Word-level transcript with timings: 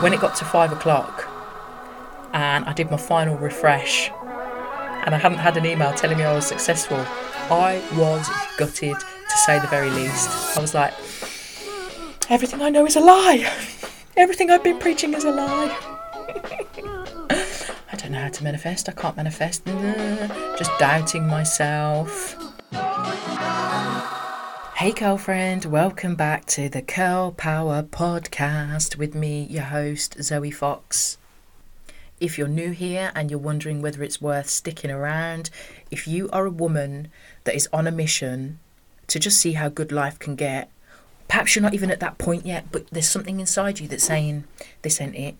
when 0.00 0.12
it 0.12 0.20
got 0.20 0.36
to 0.36 0.44
five 0.44 0.72
o'clock 0.72 1.28
and 2.32 2.64
I 2.66 2.72
did 2.72 2.90
my 2.90 2.96
final 2.96 3.36
refresh 3.36 4.10
and 4.10 5.14
I 5.14 5.18
hadn't 5.18 5.38
had 5.38 5.56
an 5.56 5.66
email 5.66 5.92
telling 5.92 6.18
me 6.18 6.24
I 6.24 6.32
was 6.34 6.46
successful, 6.46 6.98
I 7.50 7.82
was 7.96 8.28
gutted 8.58 8.96
to 8.98 9.36
say 9.38 9.58
the 9.58 9.66
very 9.66 9.90
least. 9.90 10.56
I 10.56 10.60
was 10.60 10.74
like, 10.74 10.92
everything 12.30 12.62
I 12.62 12.70
know 12.70 12.86
is 12.86 12.94
a 12.96 13.00
lie. 13.00 13.50
Everything 14.16 14.50
I've 14.50 14.64
been 14.64 14.78
preaching 14.78 15.14
is 15.14 15.24
a 15.24 15.30
lie. 15.30 15.76
I 17.30 17.96
don't 17.96 18.12
know 18.12 18.20
how 18.20 18.28
to 18.28 18.44
manifest. 18.44 18.88
I 18.88 18.92
can't 18.92 19.16
manifest. 19.16 19.64
Just 20.56 20.70
doubting 20.78 21.26
myself. 21.26 22.36
Hey, 24.78 24.92
girlfriend, 24.92 25.64
welcome 25.64 26.14
back 26.14 26.46
to 26.46 26.68
the 26.68 26.82
Curl 26.82 27.32
Power 27.32 27.82
Podcast 27.82 28.94
with 28.94 29.12
me, 29.12 29.42
your 29.50 29.64
host, 29.64 30.22
Zoe 30.22 30.52
Fox. 30.52 31.18
If 32.20 32.38
you're 32.38 32.46
new 32.46 32.70
here 32.70 33.10
and 33.16 33.28
you're 33.28 33.40
wondering 33.40 33.82
whether 33.82 34.04
it's 34.04 34.22
worth 34.22 34.48
sticking 34.48 34.92
around, 34.92 35.50
if 35.90 36.06
you 36.06 36.30
are 36.30 36.46
a 36.46 36.50
woman 36.50 37.08
that 37.42 37.56
is 37.56 37.68
on 37.72 37.88
a 37.88 37.90
mission 37.90 38.60
to 39.08 39.18
just 39.18 39.40
see 39.40 39.54
how 39.54 39.68
good 39.68 39.90
life 39.90 40.16
can 40.20 40.36
get, 40.36 40.70
perhaps 41.26 41.56
you're 41.56 41.62
not 41.64 41.74
even 41.74 41.90
at 41.90 41.98
that 41.98 42.18
point 42.18 42.46
yet, 42.46 42.70
but 42.70 42.88
there's 42.90 43.08
something 43.08 43.40
inside 43.40 43.80
you 43.80 43.88
that's 43.88 44.04
saying, 44.04 44.44
This 44.82 45.00
ain't 45.00 45.16
it. 45.16 45.34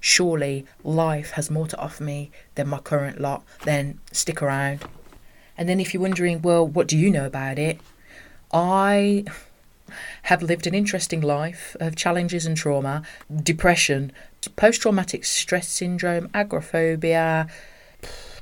Surely 0.00 0.66
life 0.82 1.30
has 1.34 1.48
more 1.48 1.68
to 1.68 1.78
offer 1.78 2.02
me 2.02 2.32
than 2.56 2.66
my 2.66 2.80
current 2.80 3.20
lot, 3.20 3.44
then 3.62 4.00
stick 4.10 4.42
around. 4.42 4.80
And 5.56 5.68
then 5.68 5.78
if 5.78 5.94
you're 5.94 6.02
wondering, 6.02 6.42
well, 6.42 6.66
what 6.66 6.88
do 6.88 6.98
you 6.98 7.08
know 7.08 7.26
about 7.26 7.56
it? 7.56 7.78
I 8.52 9.24
have 10.22 10.42
lived 10.42 10.66
an 10.66 10.74
interesting 10.74 11.20
life 11.20 11.76
of 11.80 11.96
challenges 11.96 12.46
and 12.46 12.56
trauma, 12.56 13.02
depression, 13.42 14.12
post 14.56 14.82
traumatic 14.82 15.24
stress 15.24 15.68
syndrome, 15.68 16.28
agoraphobia, 16.34 17.48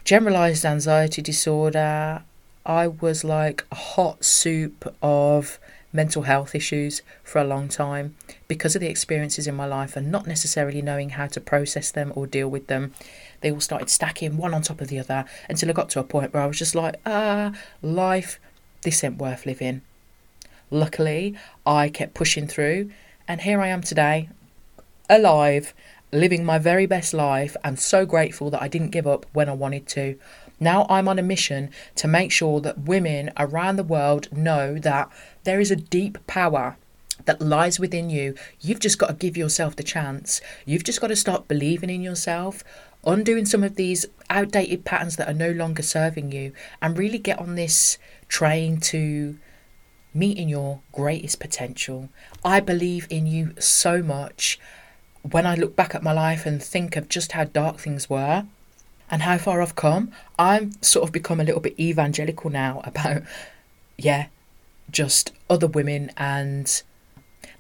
generalized 0.05 0.65
anxiety 0.65 1.23
disorder. 1.23 2.23
I 2.65 2.87
was 2.87 3.25
like 3.25 3.67
a 3.71 3.75
hot 3.75 4.25
soup 4.25 4.95
of 5.03 5.59
mental 5.93 6.23
health 6.23 6.55
issues 6.55 7.03
for 7.23 7.39
a 7.41 7.45
long 7.45 7.69
time 7.69 8.15
because 8.47 8.75
of 8.75 8.81
the 8.81 8.89
experiences 8.89 9.47
in 9.47 9.55
my 9.55 9.65
life 9.65 9.97
and 9.97 10.13
not 10.13 10.27
necessarily 10.27 10.83
knowing 10.83 11.11
how 11.11 11.27
to 11.27 11.41
process 11.41 11.91
them 11.91 12.13
or 12.15 12.27
deal 12.27 12.49
with 12.49 12.67
them. 12.67 12.93
They 13.41 13.51
all 13.51 13.61
started 13.61 13.89
stacking 13.89 14.37
one 14.37 14.53
on 14.53 14.63
top 14.63 14.81
of 14.81 14.89
the 14.89 14.99
other 14.99 15.25
until 15.49 15.71
I 15.71 15.73
got 15.73 15.89
to 15.91 16.01
a 16.01 16.05
point 16.05 16.35
where 16.35 16.43
I 16.43 16.47
was 16.47 16.59
just 16.59 16.75
like, 16.75 16.97
ah, 17.07 17.53
life, 17.81 18.39
this 18.83 19.03
ain't 19.03 19.17
worth 19.17 19.47
living. 19.47 19.83
Luckily, 20.71 21.35
I 21.65 21.89
kept 21.89 22.15
pushing 22.15 22.47
through, 22.47 22.91
and 23.27 23.41
here 23.41 23.61
I 23.61 23.69
am 23.69 23.83
today, 23.83 24.29
alive, 25.09 25.75
living 26.13 26.45
my 26.45 26.59
very 26.59 26.87
best 26.87 27.15
life, 27.15 27.57
and 27.65 27.79
so 27.79 28.05
grateful 28.07 28.51
that 28.51 28.63
I 28.63 28.69
didn't 28.69 28.91
give 28.91 29.07
up 29.07 29.27
when 29.33 29.49
I 29.49 29.55
wanted 29.55 29.87
to. 29.89 30.19
Now 30.61 30.87
I'm 30.91 31.09
on 31.09 31.19
a 31.19 31.23
mission 31.23 31.71
to 31.97 32.09
make 32.09 32.33
sure 32.33 32.61
that 32.61 32.81
women 32.81 33.31
around 33.37 33.77
the 33.77 33.85
world 33.85 34.29
know 34.37 34.79
that 34.79 35.11
there 35.45 35.61
is 35.61 35.71
a 35.71 35.77
deep 35.77 36.19
power 36.27 36.77
that 37.25 37.41
lies 37.41 37.79
within 37.79 38.11
you. 38.11 38.35
You've 38.61 38.81
just 38.81 38.99
got 38.99 39.09
to 39.09 39.15
give 39.15 39.37
yourself 39.37 39.77
the 39.77 39.83
chance. 39.83 40.41
You've 40.65 40.85
just 40.85 41.01
got 41.01 41.09
to 41.09 41.17
start 41.17 41.49
believing 41.49 41.91
in 41.91 42.03
yourself, 42.03 42.65
undoing 43.05 43.45
some 43.45 43.63
of 43.63 43.77
these 43.77 44.07
outdated 44.31 44.85
patterns 44.85 45.17
that 45.17 45.29
are 45.29 45.35
no 45.35 45.51
longer 45.51 45.83
serving 45.83 46.33
you, 46.33 46.53
and 46.83 46.99
really 46.99 47.19
get 47.19 47.39
on 47.39 47.55
this 47.55 47.99
train 48.29 48.81
to 48.81 49.39
meeting 50.15 50.49
your 50.49 50.81
greatest 50.93 51.41
potential. 51.41 52.09
I 52.45 52.61
believe 52.61 53.07
in 53.11 53.27
you 53.27 53.55
so 53.59 54.03
much. 54.03 54.59
When 55.23 55.47
I 55.47 55.55
look 55.55 55.77
back 55.77 55.95
at 55.95 56.03
my 56.03 56.13
life 56.13 56.47
and 56.47 56.63
think 56.63 56.97
of 56.97 57.09
just 57.09 57.33
how 57.33 57.45
dark 57.45 57.79
things 57.79 58.09
were 58.09 58.47
and 59.11 59.23
how 59.23 59.39
far 59.39 59.61
I've 59.61 59.75
come, 59.75 60.13
I'm 60.39 60.81
sort 60.83 61.07
of 61.07 61.13
become 61.13 61.41
a 61.41 61.45
little 61.45 61.61
bit 61.61 61.79
evangelical 61.79 62.51
now 62.51 62.81
about, 62.85 63.23
yeah, 63.97 64.27
just 64.91 65.33
other 65.51 65.67
women 65.67 66.11
and 66.17 66.83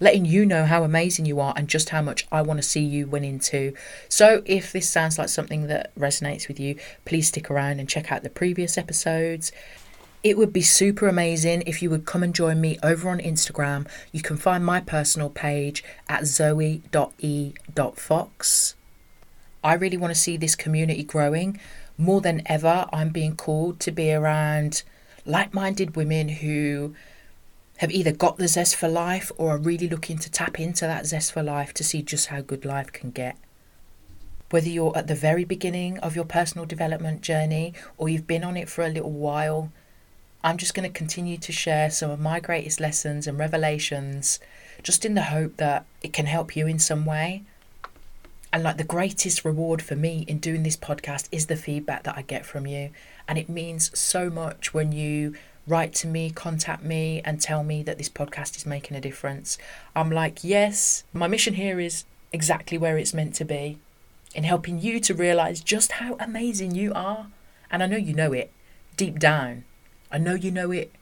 letting 0.00 0.25
you 0.25 0.47
know 0.47 0.64
how 0.64 0.84
amazing 0.84 1.26
you 1.26 1.41
are 1.41 1.53
and 1.56 1.69
just 1.69 1.91
how 1.91 2.00
much 2.00 2.26
I 2.31 2.42
want 2.42 2.58
to 2.58 2.62
see 2.62 2.82
you 2.82 3.06
winning 3.06 3.38
too. 3.38 3.75
So, 4.08 4.42
if 4.47 4.72
this 4.72 4.88
sounds 4.88 5.19
like 5.19 5.28
something 5.28 5.66
that 5.66 5.94
resonates 5.97 6.48
with 6.48 6.60
you, 6.60 6.76
please 7.04 7.28
stick 7.28 7.50
around 7.50 7.81
and 7.81 7.88
check 7.88 8.12
out 8.12 8.22
the 8.22 8.31
previous 8.31 8.78
episodes. 8.78 9.53
It 10.25 10.37
would 10.37 10.53
be 10.53 10.62
super 10.62 11.06
amazing 11.06 11.62
if 11.67 11.81
you 11.81 11.91
would 11.91 12.05
come 12.05 12.25
and 12.25 12.34
join 12.34 12.61
me 12.61 12.77
over 12.83 13.09
on 13.09 13.21
Instagram. 13.21 13.87
You 14.11 14.21
can 14.21 14.37
find 14.37 14.65
my 14.65 14.81
personal 14.81 15.31
page 15.31 15.84
at 16.09 16.27
zoe.e.fox. 16.27 16.84
I 19.62 19.75
really 19.75 19.97
want 19.97 20.12
to 20.12 20.21
see 20.21 20.37
this 20.37 20.56
community 20.56 21.05
growing. 21.05 21.61
More 21.97 22.21
than 22.21 22.43
ever, 22.47 22.87
I'm 22.93 23.11
being 23.11 23.37
called 23.37 23.79
to 23.81 23.93
be 23.93 24.12
around 24.12 24.83
like 25.25 25.55
minded 25.55 25.95
women 25.95 26.29
who 26.29 26.95
have 27.79 27.93
either 27.93 28.12
got 28.12 28.39
the 28.39 28.49
zest 28.49 28.75
for 28.75 28.89
life 28.89 29.31
or 29.37 29.50
are 29.50 29.59
really 29.59 29.89
looking 29.89 30.19
to 30.19 30.31
tap 30.31 30.59
into 30.59 30.85
that 30.85 31.06
zest 31.06 31.33
for 31.33 31.45
life 31.45 31.73
to 31.75 31.85
see 31.85 32.03
just 32.03 32.27
how 32.27 32.41
good 32.41 32.65
life 32.65 32.91
can 32.93 33.12
get. 33.12 33.37
Whether 34.50 34.69
you're 34.69 34.97
at 34.97 35.06
the 35.06 35.15
very 35.15 35.45
beginning 35.45 35.99
of 35.99 36.17
your 36.17 36.25
personal 36.25 36.65
development 36.67 37.21
journey 37.21 37.75
or 37.97 38.09
you've 38.09 38.27
been 38.27 38.43
on 38.43 38.56
it 38.56 38.69
for 38.69 38.85
a 38.85 38.89
little 38.89 39.12
while, 39.12 39.71
I'm 40.43 40.56
just 40.56 40.75
going 40.75 40.91
to 40.91 40.97
continue 40.97 41.37
to 41.38 41.53
share 41.53 41.91
some 41.91 42.10
of 42.10 42.21
my 42.21 42.38
greatest 42.38 42.81
lessons 42.81 43.26
and 43.26 43.38
revelations 43.38 44.38
just 44.82 45.04
in 45.04 45.15
the 45.15 45.25
hope 45.25 45.56
that 45.56 45.84
it 46.03 46.12
can 46.12 46.26
help 46.26 46.54
you 46.54 46.66
in 46.66 46.78
some 46.78 47.04
way. 47.04 47.43
And 48.53 48.62
like 48.62 48.76
the 48.78 48.84
greatest 48.84 49.44
reward 49.44 49.82
for 49.82 49.97
me 49.97 50.25
in 50.28 50.38
doing 50.38 50.62
this 50.62 50.76
podcast 50.76 51.28
is 51.32 51.47
the 51.47 51.56
feedback 51.56 52.04
that 52.04 52.16
I 52.16 52.22
get 52.22 52.47
from 52.47 52.66
you. 52.66 52.91
And 53.26 53.37
it 53.37 53.49
means 53.49 53.97
so 53.99 54.31
much 54.31 54.72
when 54.72 54.93
you 54.93 55.34
write 55.66 55.93
to 55.94 56.06
me, 56.06 56.31
contact 56.31 56.82
me, 56.82 57.20
and 57.25 57.41
tell 57.41 57.62
me 57.62 57.82
that 57.82 57.99
this 57.99 58.09
podcast 58.09 58.56
is 58.56 58.65
making 58.65 58.97
a 58.97 59.00
difference. 59.00 59.59
I'm 59.94 60.10
like, 60.10 60.43
yes, 60.43 61.05
my 61.12 61.26
mission 61.26 61.55
here 61.55 61.78
is 61.78 62.05
exactly 62.32 62.78
where 62.78 62.97
it's 62.97 63.12
meant 63.12 63.34
to 63.34 63.44
be 63.44 63.78
in 64.34 64.44
helping 64.44 64.78
you 64.78 65.00
to 65.00 65.15
realize 65.15 65.60
just 65.60 65.93
how 65.93 66.16
amazing 66.19 66.75
you 66.75 66.93
are. 66.94 67.26
And 67.70 67.82
I 67.82 67.87
know 67.87 67.97
you 67.97 68.15
know 68.15 68.32
it 68.32 68.50
deep 68.97 69.19
down. 69.19 69.65
I 70.10 70.19
know 70.19 70.34
you 70.34 70.50
know 70.50 70.70
it. 70.70 70.92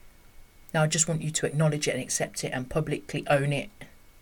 Now 0.74 0.82
I 0.82 0.86
just 0.86 1.08
want 1.08 1.22
you 1.22 1.30
to 1.30 1.46
acknowledge 1.46 1.88
it 1.88 1.94
and 1.94 2.02
accept 2.02 2.44
it 2.44 2.52
and 2.52 2.68
publicly 2.68 3.24
own 3.28 3.52
it. 3.52 3.70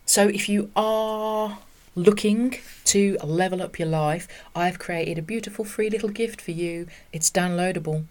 So 0.07 0.29
if 0.29 0.49
you 0.49 0.71
are 0.77 1.59
looking 1.95 2.57
to 2.85 3.17
level 3.25 3.63
up 3.63 3.79
your 3.79 3.89
life, 3.89 4.29
I've 4.55 4.79
created 4.79 5.19
a 5.19 5.23
beautiful 5.23 5.65
free 5.65 5.89
little 5.89 6.09
gift 6.09 6.41
for 6.41 6.51
you. 6.51 6.87
It's 7.13 7.31
downloadable. 7.31 8.05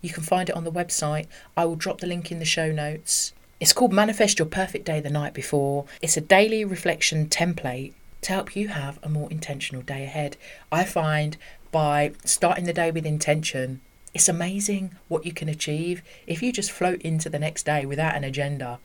You 0.00 0.10
can 0.10 0.22
find 0.22 0.48
it 0.48 0.56
on 0.56 0.64
the 0.64 0.72
website. 0.72 1.26
I 1.56 1.64
will 1.64 1.76
drop 1.76 2.00
the 2.00 2.06
link 2.06 2.30
in 2.30 2.38
the 2.38 2.44
show 2.44 2.72
notes. 2.72 3.32
It's 3.60 3.72
called 3.72 3.92
Manifest 3.92 4.38
Your 4.38 4.46
Perfect 4.46 4.84
Day 4.84 5.00
the 5.00 5.10
Night 5.10 5.34
Before. 5.34 5.84
It's 6.00 6.16
a 6.16 6.20
daily 6.20 6.64
reflection 6.64 7.28
template 7.28 7.92
to 8.22 8.32
help 8.32 8.56
you 8.56 8.68
have 8.68 8.98
a 9.02 9.08
more 9.08 9.30
intentional 9.30 9.82
day 9.82 10.04
ahead. 10.04 10.36
I 10.70 10.84
find 10.84 11.36
by 11.70 12.12
starting 12.24 12.64
the 12.64 12.72
day 12.72 12.90
with 12.90 13.06
intention, 13.06 13.80
it's 14.14 14.28
amazing 14.28 14.94
what 15.08 15.24
you 15.24 15.32
can 15.32 15.48
achieve 15.48 16.02
if 16.26 16.42
you 16.42 16.52
just 16.52 16.70
float 16.70 17.00
into 17.02 17.30
the 17.30 17.38
next 17.38 17.64
day 17.64 17.86
without 17.86 18.14
an 18.14 18.24
agenda. 18.24 18.78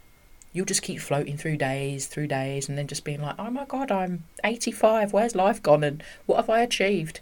You'll 0.53 0.66
just 0.66 0.82
keep 0.82 1.02
floating 1.02 1.38
through 1.38 1.58
days, 1.58 2.08
through 2.08 2.28
days, 2.28 2.70
and 2.70 2.78
then 2.78 2.88
just 2.88 3.03
being 3.03 3.22
like, 3.22 3.35
oh 3.38 3.52
my 3.52 3.66
God, 3.66 3.91
I'm 3.91 4.24
85. 4.44 5.14
Where's 5.14 5.35
life 5.35 5.62
gone? 5.62 5.84
And 5.84 6.02
what 6.26 6.38
have 6.38 6.50
I 6.50 6.62
achieved? 6.62 7.20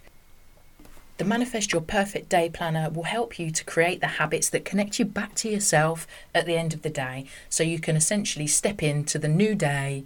The 1.17 1.25
Manifest 1.25 1.71
Your 1.71 1.81
Perfect 1.81 2.29
Day 2.29 2.49
Planner 2.49 2.89
will 2.89 3.03
help 3.03 3.39
you 3.39 3.49
to 3.49 3.63
create 3.63 4.01
the 4.01 4.07
habits 4.07 4.49
that 4.49 4.65
connect 4.65 4.99
you 4.99 5.05
back 5.05 5.33
to 5.35 5.49
yourself 5.49 6.05
at 6.33 6.45
the 6.45 6.55
end 6.55 6.73
of 6.73 6.81
the 6.81 6.89
day 6.89 7.25
so 7.49 7.63
you 7.63 7.79
can 7.79 7.95
essentially 7.95 8.47
step 8.47 8.83
into 8.83 9.17
the 9.17 9.29
new 9.29 9.55
day 9.55 10.03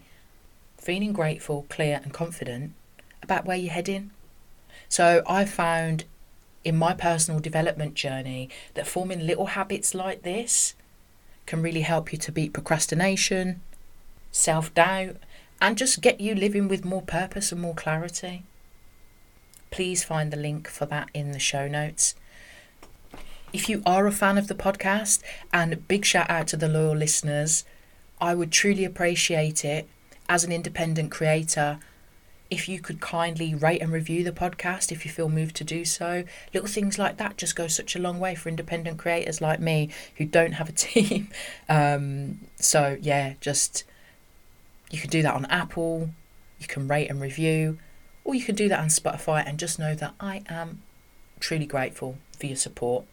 feeling 0.77 1.11
grateful, 1.11 1.65
clear, 1.67 1.99
and 2.03 2.13
confident 2.13 2.73
about 3.21 3.45
where 3.45 3.57
you're 3.57 3.73
heading. 3.73 4.11
So 4.87 5.23
I 5.27 5.45
found 5.45 6.05
in 6.63 6.75
my 6.77 6.93
personal 6.93 7.39
development 7.39 7.93
journey 7.93 8.49
that 8.73 8.87
forming 8.87 9.25
little 9.25 9.47
habits 9.47 9.93
like 9.93 10.23
this 10.23 10.75
can 11.45 11.61
really 11.61 11.81
help 11.81 12.11
you 12.11 12.19
to 12.19 12.31
beat 12.31 12.53
procrastination, 12.53 13.61
self 14.31 14.73
doubt, 14.73 15.15
and 15.61 15.77
just 15.77 16.01
get 16.01 16.21
you 16.21 16.35
living 16.35 16.67
with 16.67 16.85
more 16.85 17.01
purpose 17.01 17.51
and 17.51 17.61
more 17.61 17.73
clarity. 17.73 18.43
Please 19.71 20.03
find 20.03 20.31
the 20.31 20.37
link 20.37 20.67
for 20.67 20.85
that 20.85 21.09
in 21.13 21.31
the 21.31 21.39
show 21.39 21.67
notes. 21.67 22.15
If 23.51 23.67
you 23.67 23.81
are 23.85 24.05
a 24.05 24.11
fan 24.11 24.37
of 24.37 24.47
the 24.47 24.55
podcast, 24.55 25.21
and 25.51 25.87
big 25.87 26.05
shout 26.05 26.29
out 26.29 26.47
to 26.49 26.57
the 26.57 26.67
loyal 26.67 26.95
listeners, 26.95 27.65
I 28.21 28.35
would 28.35 28.51
truly 28.51 28.85
appreciate 28.85 29.65
it 29.65 29.87
as 30.27 30.43
an 30.43 30.51
independent 30.51 31.09
creator 31.09 31.79
if 32.49 32.67
you 32.67 32.79
could 32.79 32.99
kindly 32.99 33.53
rate 33.53 33.81
and 33.81 33.91
review 33.91 34.23
the 34.23 34.31
podcast 34.31 34.91
if 34.91 35.05
you 35.05 35.11
feel 35.11 35.29
moved 35.29 35.55
to 35.57 35.63
do 35.63 35.85
so. 35.85 36.23
Little 36.53 36.67
things 36.67 36.97
like 36.97 37.17
that 37.17 37.37
just 37.37 37.55
go 37.55 37.67
such 37.67 37.95
a 37.95 37.99
long 37.99 38.19
way 38.19 38.35
for 38.35 38.49
independent 38.49 38.97
creators 38.97 39.39
like 39.39 39.59
me 39.59 39.89
who 40.15 40.25
don't 40.25 40.53
have 40.53 40.69
a 40.69 40.71
team. 40.87 41.29
Um, 41.67 42.39
so, 42.55 42.97
yeah, 43.01 43.33
just 43.39 43.83
you 44.89 44.99
can 44.99 45.09
do 45.09 45.21
that 45.21 45.35
on 45.35 45.45
Apple, 45.45 46.09
you 46.59 46.67
can 46.67 46.87
rate 46.87 47.09
and 47.09 47.21
review, 47.21 47.77
or 48.23 48.35
you 48.35 48.43
can 48.43 48.55
do 48.55 48.67
that 48.69 48.79
on 48.79 48.87
Spotify 48.87 49.43
and 49.45 49.59
just 49.59 49.79
know 49.79 49.95
that 49.95 50.13
I 50.19 50.43
am 50.49 50.81
truly 51.39 51.65
grateful 51.65 52.17
for 52.37 52.47
your 52.47 52.55
support. 52.55 53.05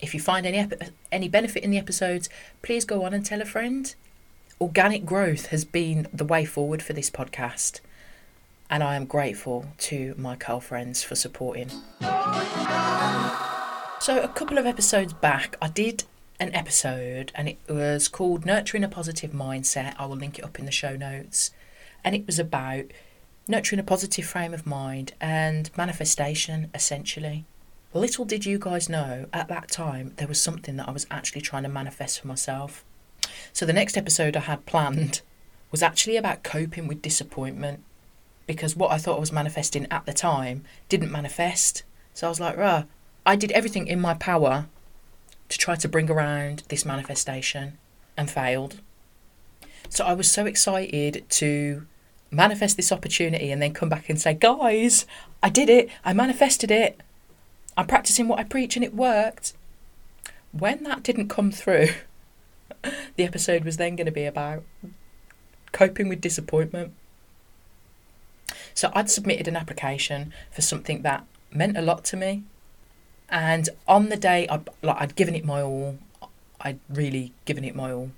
If 0.00 0.14
you 0.14 0.20
find 0.20 0.46
any 0.46 0.58
ep- 0.58 0.90
any 1.10 1.28
benefit 1.28 1.62
in 1.62 1.70
the 1.70 1.78
episodes, 1.78 2.28
please 2.62 2.84
go 2.84 3.04
on 3.04 3.12
and 3.12 3.24
tell 3.24 3.42
a 3.42 3.44
friend. 3.44 3.94
Organic 4.60 5.04
growth 5.04 5.46
has 5.46 5.64
been 5.64 6.08
the 6.12 6.24
way 6.24 6.44
forward 6.44 6.82
for 6.82 6.92
this 6.92 7.10
podcast, 7.10 7.80
and 8.70 8.82
I 8.82 8.96
am 8.96 9.06
grateful 9.06 9.66
to 9.78 10.14
my 10.18 10.36
curl 10.36 10.60
friends 10.60 11.02
for 11.02 11.14
supporting. 11.14 11.70
So, 14.00 14.20
a 14.22 14.28
couple 14.28 14.58
of 14.58 14.66
episodes 14.66 15.12
back, 15.12 15.56
I 15.60 15.68
did 15.68 16.04
an 16.40 16.54
episode 16.54 17.32
and 17.34 17.48
it 17.48 17.58
was 17.68 18.08
called 18.08 18.46
Nurturing 18.46 18.84
a 18.84 18.88
Positive 18.88 19.32
Mindset. 19.32 19.94
I 19.98 20.06
will 20.06 20.16
link 20.16 20.38
it 20.38 20.44
up 20.44 20.58
in 20.58 20.66
the 20.66 20.72
show 20.72 20.96
notes. 20.96 21.50
And 22.04 22.14
it 22.14 22.26
was 22.26 22.38
about 22.38 22.84
nurturing 23.48 23.80
a 23.80 23.82
positive 23.82 24.24
frame 24.24 24.54
of 24.54 24.66
mind 24.66 25.14
and 25.20 25.70
manifestation, 25.76 26.70
essentially. 26.74 27.44
Little 27.92 28.24
did 28.24 28.46
you 28.46 28.58
guys 28.58 28.88
know 28.88 29.26
at 29.32 29.48
that 29.48 29.70
time 29.70 30.12
there 30.16 30.28
was 30.28 30.40
something 30.40 30.76
that 30.76 30.88
I 30.88 30.92
was 30.92 31.06
actually 31.10 31.40
trying 31.40 31.64
to 31.64 31.68
manifest 31.68 32.20
for 32.20 32.28
myself. 32.28 32.84
So, 33.52 33.66
the 33.66 33.72
next 33.72 33.96
episode 33.96 34.36
I 34.36 34.40
had 34.40 34.66
planned 34.66 35.22
was 35.70 35.82
actually 35.82 36.16
about 36.16 36.44
coping 36.44 36.86
with 36.86 37.02
disappointment 37.02 37.82
because 38.48 38.74
what 38.74 38.90
I 38.90 38.98
thought 38.98 39.18
I 39.18 39.20
was 39.20 39.30
manifesting 39.30 39.86
at 39.90 40.06
the 40.06 40.12
time 40.12 40.64
didn't 40.88 41.12
manifest. 41.12 41.84
So 42.14 42.26
I 42.26 42.30
was 42.30 42.40
like, 42.40 42.56
rah, 42.56 42.84
I 43.24 43.36
did 43.36 43.52
everything 43.52 43.86
in 43.86 44.00
my 44.00 44.14
power 44.14 44.66
to 45.50 45.58
try 45.58 45.76
to 45.76 45.86
bring 45.86 46.10
around 46.10 46.64
this 46.68 46.84
manifestation 46.84 47.78
and 48.16 48.30
failed. 48.30 48.80
So 49.90 50.04
I 50.04 50.14
was 50.14 50.30
so 50.30 50.46
excited 50.46 51.24
to 51.28 51.86
manifest 52.30 52.76
this 52.76 52.90
opportunity 52.90 53.52
and 53.52 53.60
then 53.60 53.74
come 53.74 53.90
back 53.90 54.08
and 54.08 54.20
say, 54.20 54.32
guys, 54.32 55.04
I 55.42 55.50
did 55.50 55.68
it, 55.68 55.90
I 56.02 56.14
manifested 56.14 56.70
it, 56.70 57.00
I'm 57.76 57.86
practicing 57.86 58.28
what 58.28 58.38
I 58.38 58.44
preach 58.44 58.76
and 58.76 58.84
it 58.84 58.94
worked. 58.94 59.52
When 60.52 60.84
that 60.84 61.02
didn't 61.02 61.28
come 61.28 61.52
through, 61.52 61.88
the 63.16 63.24
episode 63.24 63.64
was 63.64 63.76
then 63.76 63.94
going 63.94 64.06
to 64.06 64.12
be 64.12 64.24
about 64.24 64.62
coping 65.72 66.08
with 66.08 66.22
disappointment. 66.22 66.94
So 68.78 68.92
I'd 68.94 69.10
submitted 69.10 69.48
an 69.48 69.56
application 69.56 70.32
for 70.52 70.62
something 70.62 71.02
that 71.02 71.26
meant 71.52 71.76
a 71.76 71.82
lot 71.82 72.04
to 72.04 72.16
me. 72.16 72.44
And 73.28 73.68
on 73.88 74.08
the 74.08 74.16
day, 74.16 74.46
I, 74.48 74.60
like, 74.82 75.00
I'd 75.00 75.16
given 75.16 75.34
it 75.34 75.44
my 75.44 75.60
all. 75.60 75.98
I'd 76.60 76.78
really 76.88 77.32
given 77.44 77.64
it 77.64 77.74
my 77.74 77.90
all. 77.90 78.12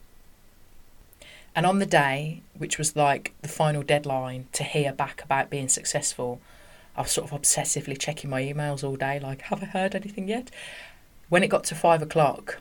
And 1.57 1.65
on 1.65 1.79
the 1.79 1.87
day, 1.87 2.43
which 2.59 2.77
was 2.77 2.95
like 2.95 3.33
the 3.41 3.49
final 3.49 3.83
deadline 3.83 4.49
to 4.53 4.63
hear 4.63 4.93
back 4.93 5.25
about 5.25 5.49
being 5.49 5.71
successful, 5.71 6.43
I 6.95 7.01
was 7.01 7.11
sort 7.11 7.33
of 7.33 7.41
obsessively 7.41 7.99
checking 7.99 8.29
my 8.29 8.43
emails 8.43 8.85
all 8.85 8.97
day, 8.97 9.19
like, 9.19 9.41
have 9.41 9.63
I 9.63 9.67
heard 9.67 9.95
anything 9.95 10.29
yet? 10.29 10.51
When 11.31 11.43
it 11.43 11.49
got 11.49 11.65
to 11.65 11.75
five 11.75 12.03
o'clock 12.03 12.59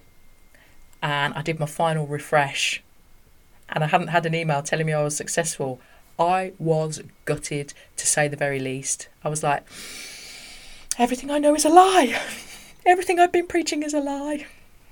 and 1.03 1.33
I 1.33 1.41
did 1.41 1.59
my 1.59 1.65
final 1.65 2.07
refresh 2.07 2.81
and 3.67 3.83
I 3.83 3.87
hadn't 3.87 4.07
had 4.07 4.25
an 4.25 4.35
email 4.35 4.61
telling 4.61 4.85
me 4.85 4.93
I 4.93 5.03
was 5.03 5.17
successful, 5.17 5.81
I 6.19 6.51
was 6.59 7.01
gutted 7.23 7.73
to 7.95 8.05
say 8.05 8.27
the 8.27 8.35
very 8.35 8.59
least. 8.59 9.07
I 9.23 9.29
was 9.29 9.41
like, 9.41 9.65
everything 10.97 11.31
I 11.31 11.39
know 11.39 11.55
is 11.55 11.65
a 11.65 11.69
lie. 11.69 12.19
Everything 12.85 13.19
I've 13.19 13.31
been 13.31 13.47
preaching 13.47 13.83
is 13.83 13.93
a 13.93 13.99
lie. 13.99 14.47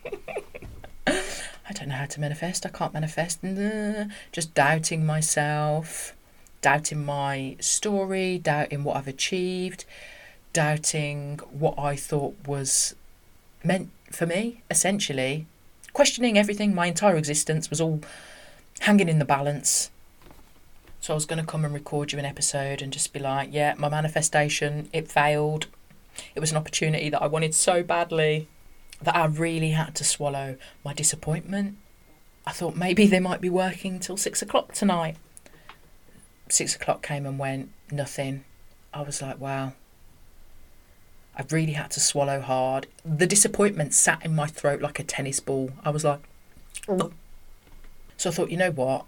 I 1.08 1.74
don't 1.74 1.90
know 1.90 1.96
how 1.96 2.06
to 2.06 2.20
manifest. 2.20 2.66
I 2.66 2.70
can't 2.70 2.94
manifest. 2.94 3.40
Just 4.32 4.54
doubting 4.54 5.06
myself, 5.06 6.14
doubting 6.62 7.04
my 7.04 7.58
story, 7.60 8.38
doubting 8.38 8.84
what 8.84 8.96
I've 8.98 9.08
achieved, 9.08 9.84
doubting 10.54 11.40
what 11.52 11.78
I 11.78 11.96
thought 11.96 12.36
was 12.46 12.96
meant 13.64 13.90
for 14.12 14.26
me, 14.26 14.62
essentially. 14.70 15.46
Questioning 15.92 16.38
everything, 16.38 16.74
my 16.74 16.88
entire 16.88 17.16
existence 17.16 17.70
was 17.70 17.82
all 17.82 18.02
hanging 18.82 19.10
in 19.10 19.20
the 19.20 19.26
balance. 19.26 19.90
So 21.08 21.14
I 21.14 21.16
was 21.16 21.26
going 21.26 21.40
to 21.40 21.50
come 21.50 21.64
and 21.64 21.74
record 21.74 22.12
you 22.12 22.20
an 22.20 22.26
episode 22.26 22.82
and 22.82 22.92
just 22.92 23.14
be 23.14 23.20
like, 23.20 23.54
yeah, 23.54 23.76
my 23.78 23.88
manifestation, 23.88 24.90
it 24.92 25.10
failed. 25.10 25.68
It 26.36 26.42
was 26.42 26.52
an 26.52 26.58
opportunity 26.58 27.10
that 27.10 27.22
I 27.22 27.28
wanted 27.28 27.56
so 27.56 27.82
badly 27.82 28.50
that 29.02 29.16
I 29.16 29.24
really 29.28 29.70
had 29.70 29.96
to 29.96 30.04
swallow 30.04 30.58
my 30.84 30.94
disappointment. 30.94 31.78
I 32.46 32.52
thought 32.52 32.76
maybe 32.76 33.08
they 33.08 33.22
might 33.22 33.40
be 33.40 33.50
working 33.50 34.02
till 34.02 34.18
six 34.18 34.42
o'clock 34.42 34.74
tonight. 34.74 35.16
Six 36.50 36.76
o'clock 36.76 37.04
came 37.04 37.26
and 37.26 37.40
went, 37.40 37.70
nothing. 37.90 38.44
I 38.94 39.02
was 39.04 39.22
like, 39.22 39.40
wow. 39.40 39.76
I 41.38 41.46
really 41.50 41.72
had 41.72 41.90
to 41.92 42.02
swallow 42.02 42.42
hard. 42.42 42.88
The 43.06 43.28
disappointment 43.28 43.94
sat 43.94 44.26
in 44.26 44.36
my 44.36 44.48
throat 44.48 44.82
like 44.82 45.00
a 45.00 45.06
tennis 45.06 45.40
ball. 45.40 45.72
I 45.86 45.90
was 45.90 46.04
like, 46.04 46.20
oh. 46.90 47.14
so 48.18 48.30
I 48.30 48.34
thought, 48.34 48.52
you 48.52 48.58
know 48.58 48.72
what? 48.72 49.06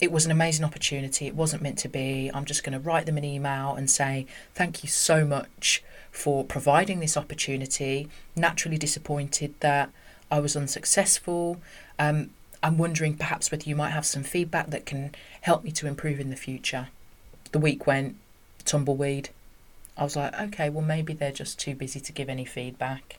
It 0.00 0.10
was 0.10 0.24
an 0.24 0.30
amazing 0.30 0.64
opportunity. 0.64 1.26
It 1.26 1.34
wasn't 1.34 1.62
meant 1.62 1.78
to 1.78 1.88
be. 1.88 2.30
I'm 2.32 2.46
just 2.46 2.64
going 2.64 2.72
to 2.72 2.78
write 2.78 3.06
them 3.06 3.18
an 3.18 3.24
email 3.24 3.74
and 3.74 3.90
say, 3.90 4.26
thank 4.54 4.82
you 4.82 4.88
so 4.88 5.26
much 5.26 5.82
for 6.10 6.42
providing 6.44 7.00
this 7.00 7.16
opportunity. 7.16 8.08
Naturally 8.34 8.78
disappointed 8.78 9.54
that 9.60 9.90
I 10.30 10.40
was 10.40 10.56
unsuccessful. 10.56 11.60
Um, 11.98 12.30
I'm 12.62 12.78
wondering 12.78 13.16
perhaps 13.16 13.50
whether 13.50 13.64
you 13.64 13.76
might 13.76 13.90
have 13.90 14.06
some 14.06 14.22
feedback 14.22 14.68
that 14.68 14.86
can 14.86 15.14
help 15.42 15.64
me 15.64 15.70
to 15.72 15.86
improve 15.86 16.20
in 16.20 16.30
the 16.30 16.36
future. 16.36 16.88
The 17.52 17.58
week 17.58 17.86
went 17.86 18.16
tumbleweed. 18.64 19.30
I 19.96 20.04
was 20.04 20.16
like, 20.16 20.38
okay, 20.38 20.70
well, 20.70 20.84
maybe 20.84 21.12
they're 21.12 21.32
just 21.32 21.58
too 21.58 21.74
busy 21.74 22.00
to 22.00 22.12
give 22.12 22.28
any 22.28 22.44
feedback. 22.44 23.18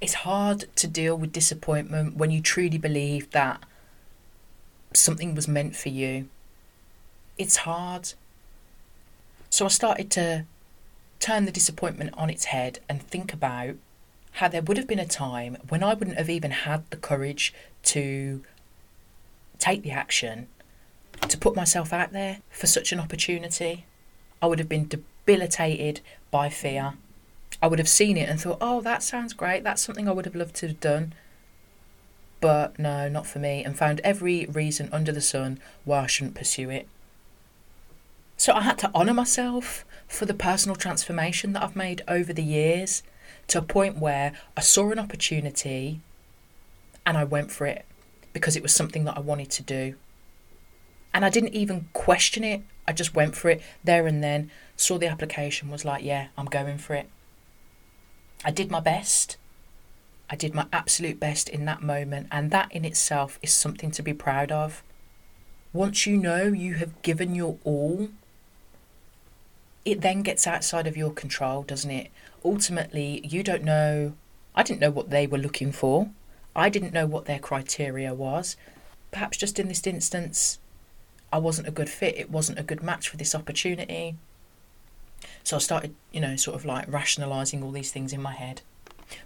It's 0.00 0.14
hard 0.14 0.66
to 0.76 0.86
deal 0.86 1.16
with 1.16 1.32
disappointment 1.32 2.16
when 2.16 2.30
you 2.30 2.40
truly 2.40 2.78
believe 2.78 3.30
that 3.30 3.62
something 4.96 5.34
was 5.34 5.48
meant 5.48 5.76
for 5.76 5.88
you. 5.88 6.28
It's 7.38 7.56
hard. 7.58 8.14
So 9.50 9.64
I 9.64 9.68
started 9.68 10.10
to 10.12 10.44
turn 11.20 11.44
the 11.44 11.52
disappointment 11.52 12.14
on 12.14 12.30
its 12.30 12.46
head 12.46 12.80
and 12.88 13.02
think 13.02 13.32
about 13.32 13.76
how 14.32 14.48
there 14.48 14.62
would 14.62 14.76
have 14.76 14.86
been 14.86 14.98
a 14.98 15.06
time 15.06 15.56
when 15.68 15.82
I 15.82 15.94
wouldn't 15.94 16.18
have 16.18 16.28
even 16.28 16.50
had 16.50 16.88
the 16.90 16.96
courage 16.96 17.54
to 17.84 18.42
take 19.58 19.82
the 19.82 19.90
action 19.92 20.48
to 21.26 21.38
put 21.38 21.56
myself 21.56 21.92
out 21.92 22.12
there 22.12 22.40
for 22.50 22.66
such 22.66 22.92
an 22.92 23.00
opportunity. 23.00 23.86
I 24.42 24.46
would 24.46 24.58
have 24.58 24.68
been 24.68 24.88
debilitated 24.88 26.00
by 26.30 26.50
fear. 26.50 26.94
I 27.62 27.68
would 27.68 27.78
have 27.78 27.88
seen 27.88 28.18
it 28.18 28.28
and 28.28 28.38
thought, 28.38 28.58
oh, 28.60 28.82
that 28.82 29.02
sounds 29.02 29.32
great. 29.32 29.64
That's 29.64 29.80
something 29.80 30.08
I 30.08 30.12
would 30.12 30.26
have 30.26 30.36
loved 30.36 30.56
to 30.56 30.68
have 30.68 30.80
done. 30.80 31.14
But 32.40 32.78
no, 32.78 33.08
not 33.08 33.26
for 33.26 33.38
me, 33.38 33.64
and 33.64 33.76
found 33.76 34.00
every 34.04 34.46
reason 34.46 34.88
under 34.92 35.12
the 35.12 35.20
sun 35.20 35.58
why 35.84 36.00
I 36.00 36.06
shouldn't 36.06 36.34
pursue 36.34 36.70
it. 36.70 36.86
So 38.36 38.52
I 38.52 38.60
had 38.60 38.78
to 38.78 38.94
honour 38.94 39.14
myself 39.14 39.84
for 40.06 40.26
the 40.26 40.34
personal 40.34 40.76
transformation 40.76 41.52
that 41.52 41.62
I've 41.62 41.76
made 41.76 42.02
over 42.06 42.32
the 42.32 42.42
years 42.42 43.02
to 43.48 43.58
a 43.58 43.62
point 43.62 43.98
where 43.98 44.32
I 44.56 44.60
saw 44.60 44.90
an 44.90 44.98
opportunity 44.98 46.00
and 47.06 47.16
I 47.16 47.24
went 47.24 47.50
for 47.50 47.66
it 47.66 47.84
because 48.32 48.56
it 48.56 48.62
was 48.62 48.74
something 48.74 49.04
that 49.04 49.16
I 49.16 49.20
wanted 49.20 49.50
to 49.52 49.62
do. 49.62 49.94
And 51.14 51.24
I 51.24 51.30
didn't 51.30 51.54
even 51.54 51.88
question 51.94 52.44
it, 52.44 52.62
I 52.86 52.92
just 52.92 53.14
went 53.14 53.34
for 53.34 53.48
it 53.48 53.62
there 53.82 54.06
and 54.06 54.22
then, 54.22 54.50
saw 54.76 54.98
the 54.98 55.06
application, 55.06 55.70
was 55.70 55.84
like, 55.84 56.04
yeah, 56.04 56.26
I'm 56.36 56.44
going 56.44 56.76
for 56.76 56.94
it. 56.94 57.08
I 58.44 58.50
did 58.50 58.70
my 58.70 58.80
best. 58.80 59.38
I 60.28 60.36
did 60.36 60.54
my 60.54 60.66
absolute 60.72 61.20
best 61.20 61.48
in 61.48 61.64
that 61.66 61.82
moment, 61.82 62.28
and 62.30 62.50
that 62.50 62.72
in 62.72 62.84
itself 62.84 63.38
is 63.42 63.52
something 63.52 63.90
to 63.92 64.02
be 64.02 64.12
proud 64.12 64.50
of. 64.50 64.82
Once 65.72 66.06
you 66.06 66.16
know 66.16 66.44
you 66.44 66.74
have 66.74 67.02
given 67.02 67.34
your 67.34 67.58
all 67.64 68.08
it 69.86 70.00
then 70.00 70.22
gets 70.22 70.48
outside 70.48 70.88
of 70.88 70.96
your 70.96 71.12
control, 71.12 71.62
doesn't 71.62 71.90
it? 71.92 72.10
Ultimately, 72.44 73.20
you 73.24 73.44
don't 73.44 73.62
know. 73.62 74.14
I 74.54 74.64
didn't 74.64 74.80
know 74.80 74.90
what 74.90 75.10
they 75.10 75.28
were 75.28 75.38
looking 75.38 75.70
for. 75.70 76.10
I 76.56 76.68
didn't 76.68 76.92
know 76.92 77.06
what 77.06 77.26
their 77.26 77.38
criteria 77.38 78.12
was. 78.12 78.56
Perhaps 79.12 79.38
just 79.38 79.60
in 79.60 79.68
this 79.68 79.86
instance, 79.86 80.58
I 81.32 81.38
wasn't 81.38 81.68
a 81.68 81.70
good 81.70 81.88
fit. 81.88 82.18
It 82.18 82.30
wasn't 82.30 82.58
a 82.58 82.64
good 82.64 82.82
match 82.82 83.08
for 83.08 83.16
this 83.16 83.32
opportunity. 83.32 84.16
So 85.44 85.56
I 85.56 85.60
started, 85.60 85.94
you 86.10 86.20
know, 86.20 86.34
sort 86.34 86.56
of 86.56 86.64
like 86.64 86.92
rationalizing 86.92 87.62
all 87.62 87.70
these 87.70 87.92
things 87.92 88.12
in 88.12 88.20
my 88.20 88.32
head. 88.32 88.62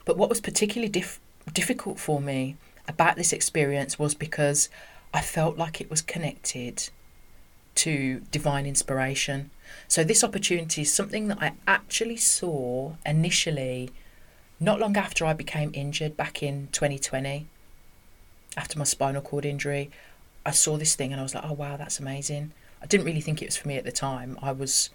But 0.04 0.16
what 0.16 0.28
was 0.28 0.40
particularly 0.40 0.90
dif- 0.90 1.20
difficult 1.52 1.98
for 1.98 2.20
me 2.20 2.56
about 2.86 3.16
this 3.16 3.32
experience 3.32 3.98
was 3.98 4.14
because 4.14 4.68
I 5.12 5.20
felt 5.20 5.56
like 5.56 5.80
it 5.80 5.90
was 5.90 6.02
connected 6.02 6.90
to 7.76 8.20
divine 8.30 8.66
inspiration. 8.66 9.50
So, 9.88 10.04
this 10.04 10.24
opportunity 10.24 10.82
is 10.82 10.92
something 10.92 11.28
that 11.28 11.38
I 11.40 11.52
actually 11.66 12.16
saw 12.16 12.92
initially 13.06 13.90
not 14.58 14.78
long 14.78 14.96
after 14.96 15.24
I 15.24 15.32
became 15.32 15.70
injured 15.72 16.16
back 16.16 16.42
in 16.42 16.68
2020, 16.72 17.46
after 18.56 18.78
my 18.78 18.84
spinal 18.84 19.22
cord 19.22 19.46
injury. 19.46 19.90
I 20.44 20.50
saw 20.50 20.76
this 20.76 20.94
thing 20.94 21.12
and 21.12 21.20
I 21.20 21.22
was 21.22 21.34
like, 21.34 21.44
oh 21.44 21.52
wow, 21.52 21.76
that's 21.76 22.00
amazing. 22.00 22.52
I 22.82 22.86
didn't 22.86 23.06
really 23.06 23.20
think 23.20 23.42
it 23.42 23.46
was 23.46 23.56
for 23.56 23.68
me 23.68 23.76
at 23.76 23.84
the 23.84 23.92
time. 23.92 24.38
I 24.42 24.52
was, 24.52 24.90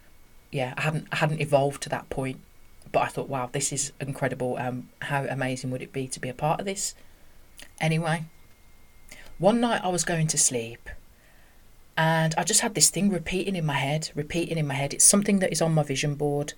yeah, 0.51 0.73
I 0.77 0.81
hadn't 0.81 1.07
I 1.11 1.17
hadn't 1.17 1.41
evolved 1.41 1.81
to 1.83 1.89
that 1.89 2.09
point. 2.09 2.39
But 2.91 3.03
I 3.03 3.07
thought, 3.07 3.29
wow, 3.29 3.49
this 3.51 3.73
is 3.73 3.91
incredible. 3.99 4.57
Um, 4.57 4.89
how 5.01 5.25
amazing 5.25 5.71
would 5.71 5.81
it 5.81 5.91
be 5.91 6.07
to 6.07 6.19
be 6.19 6.29
a 6.29 6.33
part 6.33 6.59
of 6.59 6.65
this? 6.65 6.95
Anyway, 7.79 8.25
one 9.37 9.59
night 9.59 9.81
I 9.83 9.89
was 9.89 10.03
going 10.03 10.27
to 10.27 10.37
sleep 10.37 10.89
and 11.97 12.35
I 12.37 12.43
just 12.43 12.61
had 12.61 12.75
this 12.75 12.89
thing 12.89 13.09
repeating 13.09 13.55
in 13.55 13.65
my 13.65 13.73
head, 13.73 14.11
repeating 14.15 14.57
in 14.57 14.67
my 14.67 14.73
head. 14.73 14.93
It's 14.93 15.05
something 15.05 15.39
that 15.39 15.51
is 15.51 15.61
on 15.61 15.73
my 15.73 15.83
vision 15.83 16.15
board. 16.15 16.53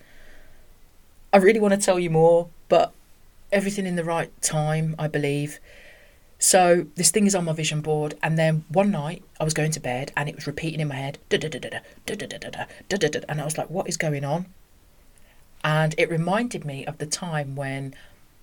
I 1.32 1.36
really 1.36 1.60
want 1.60 1.74
to 1.74 1.80
tell 1.80 1.98
you 1.98 2.10
more, 2.10 2.48
but 2.68 2.92
everything 3.52 3.86
in 3.86 3.96
the 3.96 4.04
right 4.04 4.30
time, 4.42 4.94
I 4.98 5.08
believe. 5.08 5.60
So 6.38 6.86
this 6.96 7.10
thing 7.10 7.26
is 7.26 7.34
on 7.34 7.44
my 7.44 7.52
vision 7.52 7.80
board, 7.80 8.14
and 8.22 8.38
then 8.38 8.64
one 8.68 8.90
night 8.90 9.22
I 9.40 9.44
was 9.44 9.54
going 9.54 9.72
to 9.72 9.80
bed 9.80 10.12
and 10.16 10.28
it 10.28 10.36
was 10.36 10.46
repeating 10.46 10.80
in 10.80 10.88
my 10.88 10.94
head, 10.94 11.18
and 11.30 11.44
I 13.40 13.44
was 13.44 13.58
like, 13.58 13.70
"What 13.70 13.88
is 13.88 13.96
going 13.96 14.24
on?" 14.24 14.46
And 15.64 15.94
it 15.98 16.10
reminded 16.10 16.64
me 16.64 16.86
of 16.86 16.98
the 16.98 17.06
time 17.06 17.56
when 17.56 17.94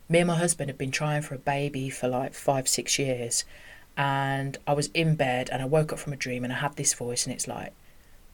me 0.10 0.20
and 0.20 0.28
my 0.28 0.36
husband 0.36 0.70
had 0.70 0.78
been 0.78 0.92
trying 0.92 1.22
for 1.22 1.36
a 1.36 1.40
baby 1.40 1.90
for 1.90 2.08
like 2.08 2.34
five, 2.34 2.68
six 2.68 3.00
years, 3.00 3.46
and 3.98 4.58
I 4.68 4.74
was 4.74 4.88
in 4.94 5.16
bed 5.16 5.50
and 5.52 5.62
I 5.62 5.66
woke 5.66 5.94
up 5.94 6.00
from 6.00 6.14
a 6.14 6.18
dream 6.18 6.44
and 6.44 6.52
I 6.52 6.58
had 6.58 6.76
this 6.76 6.94
voice 6.94 7.26
and 7.26 7.34
it's 7.34 7.48
like, 7.48 7.74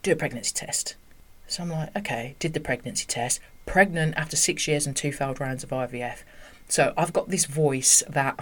"Do 0.03 0.11
a 0.11 0.15
pregnancy 0.15 0.53
test." 0.53 0.95
So 1.47 1.63
I'm 1.63 1.69
like, 1.69 1.95
"Okay," 1.95 2.35
did 2.39 2.53
the 2.53 2.59
pregnancy 2.59 3.05
test. 3.05 3.39
Pregnant 3.65 4.15
after 4.17 4.35
six 4.35 4.67
years 4.67 4.87
and 4.87 4.95
two 4.95 5.11
failed 5.11 5.39
rounds 5.39 5.63
of 5.63 5.71
IVF. 5.71 6.23
So 6.67 6.93
I've 6.97 7.13
got 7.13 7.29
this 7.29 7.45
voice 7.45 8.01
that 8.09 8.39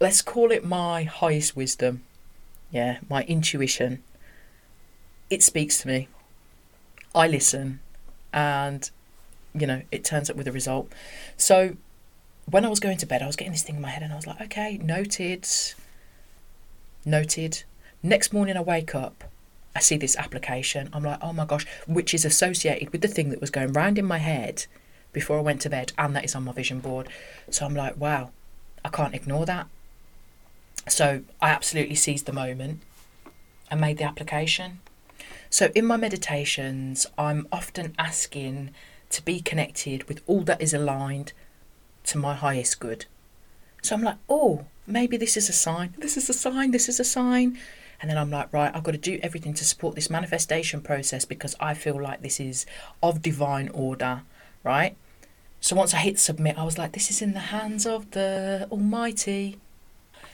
let's 0.00 0.20
call 0.20 0.50
it 0.50 0.64
my 0.64 1.04
highest 1.04 1.56
wisdom. 1.56 2.02
Yeah, 2.70 2.98
my 3.08 3.22
intuition. 3.24 4.02
It 5.30 5.42
speaks 5.42 5.80
to 5.82 5.88
me. 5.88 6.08
I 7.14 7.28
listen 7.28 7.80
and 8.32 8.90
you 9.54 9.66
know, 9.66 9.82
it 9.90 10.04
turns 10.04 10.30
up 10.30 10.36
with 10.36 10.48
a 10.48 10.52
result. 10.52 10.90
So 11.36 11.76
when 12.50 12.64
I 12.64 12.68
was 12.68 12.80
going 12.80 12.98
to 12.98 13.06
bed, 13.06 13.22
I 13.22 13.26
was 13.26 13.36
getting 13.36 13.52
this 13.52 13.62
thing 13.62 13.76
in 13.76 13.82
my 13.82 13.90
head 13.90 14.02
and 14.02 14.12
I 14.12 14.16
was 14.16 14.26
like, 14.26 14.40
okay, 14.40 14.78
noted. 14.78 15.46
Noted. 17.04 17.64
Next 18.02 18.32
morning 18.32 18.56
I 18.56 18.62
wake 18.62 18.94
up, 18.94 19.24
I 19.74 19.80
see 19.80 19.96
this 19.96 20.16
application. 20.16 20.88
I'm 20.92 21.04
like, 21.04 21.18
oh 21.22 21.32
my 21.32 21.44
gosh, 21.44 21.66
which 21.86 22.14
is 22.14 22.24
associated 22.24 22.90
with 22.90 23.00
the 23.00 23.08
thing 23.08 23.30
that 23.30 23.40
was 23.40 23.50
going 23.50 23.72
round 23.72 23.98
in 23.98 24.04
my 24.04 24.18
head 24.18 24.66
before 25.12 25.38
I 25.38 25.42
went 25.42 25.60
to 25.62 25.70
bed 25.70 25.92
and 25.98 26.16
that 26.16 26.24
is 26.24 26.34
on 26.34 26.44
my 26.44 26.52
vision 26.52 26.80
board. 26.80 27.08
So 27.50 27.64
I'm 27.64 27.74
like, 27.74 27.96
wow, 27.96 28.30
I 28.84 28.88
can't 28.88 29.14
ignore 29.14 29.46
that. 29.46 29.66
So 30.88 31.22
I 31.40 31.50
absolutely 31.50 31.94
seized 31.94 32.26
the 32.26 32.32
moment 32.32 32.80
and 33.70 33.80
made 33.80 33.98
the 33.98 34.04
application. 34.04 34.80
So 35.48 35.70
in 35.74 35.84
my 35.86 35.96
meditations, 35.96 37.06
I'm 37.16 37.46
often 37.52 37.94
asking 37.98 38.70
to 39.12 39.24
be 39.24 39.40
connected 39.40 40.08
with 40.08 40.20
all 40.26 40.42
that 40.42 40.60
is 40.60 40.74
aligned 40.74 41.32
to 42.04 42.18
my 42.18 42.34
highest 42.34 42.80
good. 42.80 43.06
So 43.82 43.94
I'm 43.94 44.02
like, 44.02 44.18
oh, 44.28 44.66
maybe 44.86 45.16
this 45.16 45.36
is 45.36 45.48
a 45.48 45.52
sign. 45.52 45.94
This 45.98 46.16
is 46.16 46.28
a 46.28 46.32
sign. 46.32 46.70
This 46.70 46.88
is 46.88 46.98
a 46.98 47.04
sign. 47.04 47.58
And 48.00 48.10
then 48.10 48.18
I'm 48.18 48.30
like, 48.30 48.52
right, 48.52 48.74
I've 48.74 48.82
got 48.82 48.92
to 48.92 48.98
do 48.98 49.20
everything 49.22 49.54
to 49.54 49.64
support 49.64 49.94
this 49.94 50.10
manifestation 50.10 50.80
process 50.80 51.24
because 51.24 51.54
I 51.60 51.74
feel 51.74 52.00
like 52.00 52.22
this 52.22 52.40
is 52.40 52.66
of 53.02 53.22
divine 53.22 53.68
order, 53.68 54.22
right? 54.64 54.96
So 55.60 55.76
once 55.76 55.94
I 55.94 55.98
hit 55.98 56.18
submit, 56.18 56.58
I 56.58 56.64
was 56.64 56.78
like, 56.78 56.92
this 56.92 57.10
is 57.10 57.22
in 57.22 57.34
the 57.34 57.46
hands 57.54 57.86
of 57.86 58.10
the 58.10 58.66
Almighty. 58.72 59.58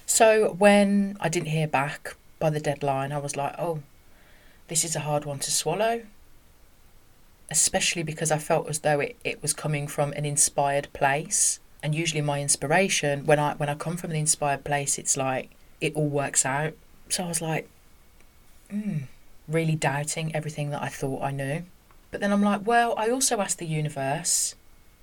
So 0.07 0.55
when 0.55 1.19
I 1.21 1.29
didn't 1.29 1.49
hear 1.49 1.69
back 1.69 2.17
by 2.39 2.49
the 2.49 2.61
deadline, 2.61 3.13
I 3.13 3.19
was 3.19 3.37
like, 3.37 3.55
oh, 3.59 3.83
this 4.69 4.85
is 4.85 4.97
a 4.97 5.01
hard 5.01 5.27
one 5.27 5.39
to 5.41 5.51
swallow. 5.51 6.03
Especially 7.51 8.03
because 8.03 8.31
I 8.31 8.39
felt 8.39 8.69
as 8.69 8.81
though 8.81 9.01
it, 9.01 9.17
it 9.25 9.41
was 9.43 9.53
coming 9.53 9.87
from 9.87 10.13
an 10.13 10.25
inspired 10.25 10.89
place. 10.93 11.61
And 11.83 11.95
usually 11.95 12.21
my 12.21 12.41
inspiration, 12.41 13.25
when 13.25 13.39
I 13.39 13.55
when 13.55 13.69
I 13.69 13.75
come 13.75 13.97
from 13.97 14.11
an 14.11 14.17
inspired 14.17 14.65
place, 14.65 14.99
it's 14.99 15.17
like 15.17 15.51
it 15.81 15.95
all 15.95 16.09
works 16.09 16.45
out. 16.45 16.75
So 17.09 17.25
I 17.25 17.29
was 17.29 17.41
like, 17.41 17.69
mm, 18.73 19.03
really 19.47 19.77
doubting 19.77 20.35
everything 20.35 20.71
that 20.71 20.83
I 20.83 20.89
thought 20.89 21.23
I 21.23 21.31
knew. 21.31 21.65
But 22.11 22.21
then 22.21 22.33
I'm 22.33 22.43
like, 22.43 22.67
well, 22.67 22.95
I 22.97 23.11
also 23.11 23.41
asked 23.41 23.59
the 23.59 23.67
universe 23.67 24.55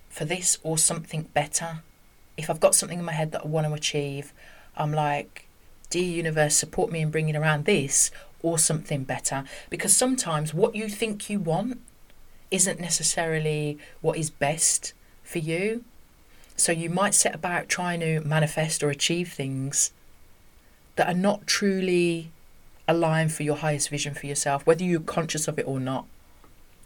for 0.09 0.25
this 0.25 0.57
or 0.63 0.77
something 0.77 1.23
better. 1.33 1.81
If 2.37 2.49
I've 2.49 2.59
got 2.59 2.75
something 2.75 2.99
in 2.99 3.05
my 3.05 3.13
head 3.13 3.31
that 3.31 3.43
I 3.43 3.47
want 3.47 3.67
to 3.67 3.73
achieve, 3.73 4.33
I'm 4.75 4.91
like, 4.91 5.47
dear 5.89 6.03
universe, 6.03 6.55
support 6.55 6.91
me 6.91 7.01
in 7.01 7.11
bringing 7.11 7.35
around 7.35 7.65
this 7.65 8.11
or 8.41 8.57
something 8.57 9.03
better. 9.03 9.43
Because 9.69 9.95
sometimes 9.95 10.53
what 10.53 10.75
you 10.75 10.89
think 10.89 11.29
you 11.29 11.39
want 11.39 11.79
isn't 12.55 12.79
necessarily 12.79 13.77
what 14.01 14.17
is 14.17 14.29
best 14.29 14.93
for 15.23 15.39
you. 15.39 15.83
So 16.55 16.71
you 16.71 16.89
might 16.89 17.13
set 17.13 17.35
about 17.35 17.67
trying 17.67 17.99
to 17.99 18.21
manifest 18.21 18.81
or 18.81 18.89
achieve 18.89 19.33
things 19.33 19.91
that 20.95 21.07
are 21.07 21.17
not 21.17 21.45
truly 21.45 22.31
aligned 22.87 23.33
for 23.33 23.43
your 23.43 23.57
highest 23.57 23.89
vision 23.89 24.13
for 24.13 24.25
yourself, 24.25 24.65
whether 24.65 24.83
you're 24.83 25.01
conscious 25.01 25.47
of 25.47 25.59
it 25.59 25.67
or 25.67 25.79
not. 25.79 26.05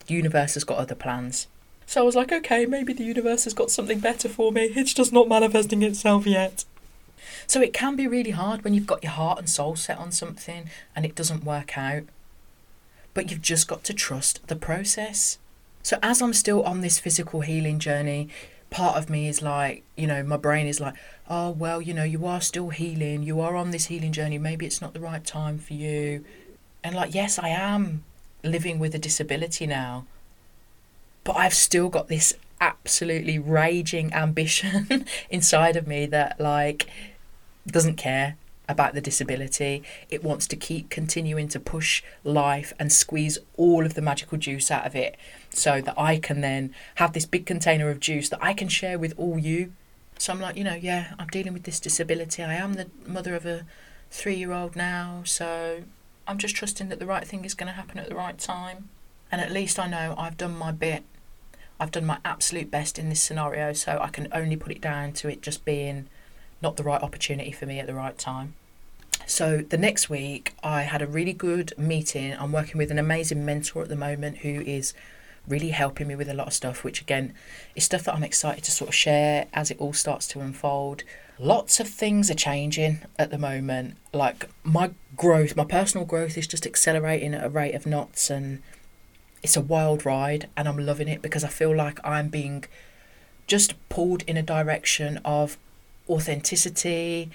The 0.08 0.16
universe 0.16 0.56
has 0.56 0.64
got 0.64 0.80
other 0.80 0.96
plans. 0.96 1.48
So 1.86 2.02
I 2.02 2.04
was 2.04 2.16
like, 2.16 2.32
okay, 2.32 2.66
maybe 2.66 2.94
the 2.94 3.04
universe 3.04 3.44
has 3.44 3.54
got 3.54 3.70
something 3.70 4.00
better 4.00 4.30
for 4.30 4.52
me. 4.52 4.72
It's 4.76 4.94
just 4.94 5.14
not 5.14 5.28
manifesting 5.28 5.84
itself 5.84 6.26
yet. 6.26 6.66
So 7.46 7.62
it 7.62 7.74
can 7.74 7.96
be 7.96 8.08
really 8.08 8.32
hard 8.32 8.64
when 8.64 8.74
you've 8.74 8.88
got 8.88 9.04
your 9.04 9.12
heart 9.12 9.40
and 9.40 9.50
soul 9.50 9.76
set 9.76 9.98
on 9.98 10.12
something 10.12 10.70
and 10.96 11.06
it 11.06 11.16
doesn't 11.16 11.44
work 11.44 11.78
out. 11.78 12.04
But 13.14 13.30
you've 13.30 13.42
just 13.42 13.68
got 13.68 13.84
to 13.86 13.94
trust 13.94 14.48
the 14.48 14.56
process. 14.56 15.38
So 15.84 15.98
as 16.02 16.22
I'm 16.22 16.34
still 16.34 16.64
on 16.64 16.82
this 16.82 17.00
physical 17.00 17.42
healing 17.42 17.80
journey, 17.80 18.30
part 18.70 18.98
of 18.98 19.10
me 19.10 19.28
is 19.28 19.42
like, 19.42 19.84
you 19.96 20.08
know, 20.08 20.24
my 20.24 20.38
brain 20.38 20.68
is 20.68 20.80
like, 20.80 20.94
oh, 21.30 21.52
well, 21.52 21.82
you 21.82 21.94
know, 21.94 22.04
you 22.04 22.26
are 22.26 22.42
still 22.42 22.70
healing. 22.70 23.24
You 23.24 23.40
are 23.42 23.56
on 23.56 23.72
this 23.72 23.86
healing 23.86 24.12
journey. 24.12 24.38
Maybe 24.38 24.66
it's 24.66 24.82
not 24.82 24.94
the 24.94 25.00
right 25.00 25.24
time 25.24 25.58
for 25.58 25.74
you. 25.74 26.24
And 26.84 26.96
like, 26.96 27.14
yes, 27.14 27.40
I 27.40 27.50
am 27.50 28.04
living 28.44 28.80
with 28.80 28.94
a 28.96 29.00
disability 29.00 29.68
now. 29.68 30.06
But 31.24 31.36
I've 31.36 31.54
still 31.54 31.90
got 31.90 32.08
this 32.08 32.34
absolutely 32.62 33.40
raging 33.40 34.14
ambition 34.14 35.06
inside 35.30 35.76
of 35.76 35.88
me 35.88 36.06
that, 36.08 36.40
like, 36.40 36.88
doesn't 37.68 37.96
care 37.96 38.36
about 38.70 38.94
the 38.94 39.02
disability. 39.02 39.84
It 40.10 40.24
wants 40.24 40.48
to 40.48 40.56
keep 40.56 40.90
continuing 40.90 41.50
to 41.50 41.60
push 41.60 42.04
life 42.24 42.72
and 42.80 42.94
squeeze 42.94 43.40
all 43.58 43.86
of 43.86 43.96
the 43.96 44.02
magical 44.02 44.38
juice 44.38 44.72
out 44.72 44.86
of 44.86 44.96
it 44.96 45.18
so 45.50 45.82
that 45.82 46.00
I 46.00 46.20
can 46.20 46.40
then 46.42 46.74
have 46.96 47.12
this 47.12 47.26
big 47.26 47.46
container 47.46 47.90
of 47.90 48.00
juice 48.00 48.30
that 48.30 48.42
I 48.42 48.54
can 48.54 48.70
share 48.70 48.98
with 48.98 49.14
all 49.18 49.38
you. 49.38 49.74
So 50.20 50.32
I'm 50.32 50.40
like, 50.40 50.56
you 50.56 50.64
know, 50.64 50.76
yeah, 50.76 51.14
I'm 51.18 51.28
dealing 51.28 51.54
with 51.54 51.64
this 51.64 51.80
disability. 51.80 52.44
I 52.44 52.54
am 52.54 52.74
the 52.74 52.90
mother 53.06 53.36
of 53.36 53.46
a 53.46 53.66
three 54.12 54.36
year 54.36 54.54
old 54.54 54.76
now, 54.76 55.24
so 55.26 55.84
I'm 56.28 56.38
just 56.38 56.56
trusting 56.56 56.90
that 56.90 57.00
the 57.00 57.06
right 57.06 57.28
thing 57.28 57.44
is 57.44 57.56
going 57.56 57.68
to 57.68 57.74
happen 57.74 57.98
at 57.98 58.08
the 58.08 58.16
right 58.16 58.38
time. 58.38 58.90
And 59.32 59.42
at 59.42 59.52
least 59.52 59.80
I 59.80 59.88
know 59.88 60.16
I've 60.18 60.38
done 60.38 60.58
my 60.58 60.72
bit. 60.72 61.04
I've 61.80 61.92
done 61.92 62.06
my 62.06 62.18
absolute 62.26 62.70
best 62.70 63.00
in 63.00 63.10
this 63.10 63.22
scenario, 63.22 63.74
so 63.74 64.00
I 64.02 64.10
can 64.10 64.28
only 64.34 64.58
put 64.58 64.72
it 64.72 64.82
down 64.82 65.14
to 65.14 65.30
it 65.30 65.42
just 65.42 65.64
being 65.64 66.08
not 66.62 66.78
the 66.78 66.84
right 66.84 67.02
opportunity 67.02 67.52
for 67.52 67.66
me 67.66 67.80
at 67.80 67.88
the 67.88 67.94
right 67.94 68.18
time. 68.18 68.56
So 69.26 69.58
the 69.58 69.78
next 69.78 70.10
week, 70.10 70.54
I 70.64 70.84
had 70.84 71.02
a 71.02 71.08
really 71.08 71.34
good 71.34 71.74
meeting. 71.78 72.34
I'm 72.34 72.52
working 72.52 72.78
with 72.78 72.92
an 72.92 73.00
amazing 73.00 73.46
mentor 73.46 73.84
at 73.84 73.90
the 73.90 73.96
moment 73.96 74.40
who 74.40 74.62
is 74.62 74.94
really 75.48 75.70
helping 75.70 76.08
me 76.08 76.16
with 76.16 76.30
a 76.30 76.34
lot 76.34 76.48
of 76.48 76.54
stuff, 76.54 76.84
which 76.84 77.02
again 77.02 77.34
is 77.76 77.84
stuff 77.84 78.04
that 78.04 78.16
I'm 78.16 78.24
excited 78.24 78.64
to 78.66 78.72
sort 78.72 78.90
of 78.90 78.96
share 78.96 79.48
as 79.54 79.72
it 79.72 79.80
all 79.80 79.94
starts 79.94 80.28
to 80.30 80.42
unfold. 80.42 81.04
Lots 81.38 81.80
of 81.80 81.88
things 81.88 82.30
are 82.30 82.36
changing 82.36 83.00
at 83.18 83.32
the 83.32 83.38
moment. 83.38 83.98
Like 84.14 84.50
my 84.64 84.92
growth, 85.16 85.56
my 85.56 85.64
personal 85.64 86.06
growth 86.06 86.38
is 86.38 86.48
just 86.48 86.66
accelerating 86.66 87.34
at 87.34 87.46
a 87.46 87.50
rate 87.50 87.76
of 87.76 87.86
knots, 87.86 88.30
and 88.30 88.62
it's 89.42 89.58
a 89.58 89.62
wild 89.62 90.06
ride, 90.06 90.50
and 90.58 90.68
I'm 90.68 90.78
loving 90.78 91.08
it 91.08 91.22
because 91.22 91.44
I 91.44 91.48
feel 91.48 91.76
like 91.76 92.00
I'm 92.04 92.30
being 92.30 92.66
just 93.48 93.74
pulled 93.90 94.24
in 94.24 94.38
a 94.38 94.44
direction 94.44 95.20
of 95.24 95.58
authenticity 96.10 97.30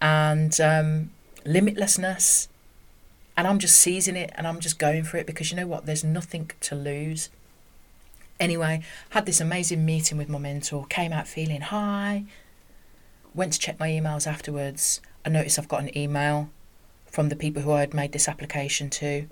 and 0.00 0.60
um, 0.60 1.10
limitlessness. 1.44 2.48
And 3.36 3.46
I'm 3.46 3.58
just 3.58 3.76
seizing 3.76 4.16
it 4.16 4.30
and 4.34 4.46
I'm 4.46 4.60
just 4.60 4.78
going 4.78 5.04
for 5.04 5.16
it 5.16 5.26
because 5.26 5.50
you 5.50 5.56
know 5.56 5.66
what? 5.66 5.86
There's 5.86 6.04
nothing 6.04 6.50
to 6.60 6.74
lose. 6.74 7.30
Anyway, 8.38 8.82
had 9.10 9.26
this 9.26 9.40
amazing 9.40 9.84
meeting 9.84 10.18
with 10.18 10.28
my 10.28 10.38
mentor, 10.38 10.84
came 10.86 11.12
out 11.12 11.28
feeling 11.28 11.60
high, 11.60 12.24
went 13.34 13.52
to 13.54 13.58
check 13.58 13.78
my 13.78 13.88
emails 13.88 14.26
afterwards. 14.26 15.00
I 15.24 15.28
noticed 15.28 15.58
I've 15.58 15.68
got 15.68 15.82
an 15.82 15.96
email 15.96 16.50
from 17.06 17.28
the 17.28 17.36
people 17.36 17.62
who 17.62 17.72
I 17.72 17.80
had 17.80 17.94
made 17.94 18.12
this 18.12 18.28
application 18.28 18.90
to. 18.90 19.28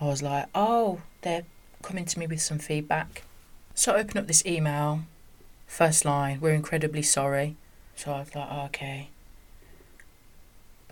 I 0.00 0.06
was 0.06 0.22
like, 0.22 0.46
oh, 0.54 1.02
they're 1.20 1.44
coming 1.82 2.04
to 2.06 2.18
me 2.18 2.26
with 2.26 2.40
some 2.40 2.58
feedback. 2.58 3.22
So 3.74 3.92
I 3.92 4.00
open 4.00 4.18
up 4.18 4.26
this 4.26 4.44
email. 4.46 5.02
First 5.66 6.04
line, 6.04 6.40
we're 6.40 6.54
incredibly 6.54 7.02
sorry. 7.02 7.56
So 7.96 8.12
I 8.12 8.18
like, 8.18 8.36
oh, 8.36 8.62
okay. 8.66 9.08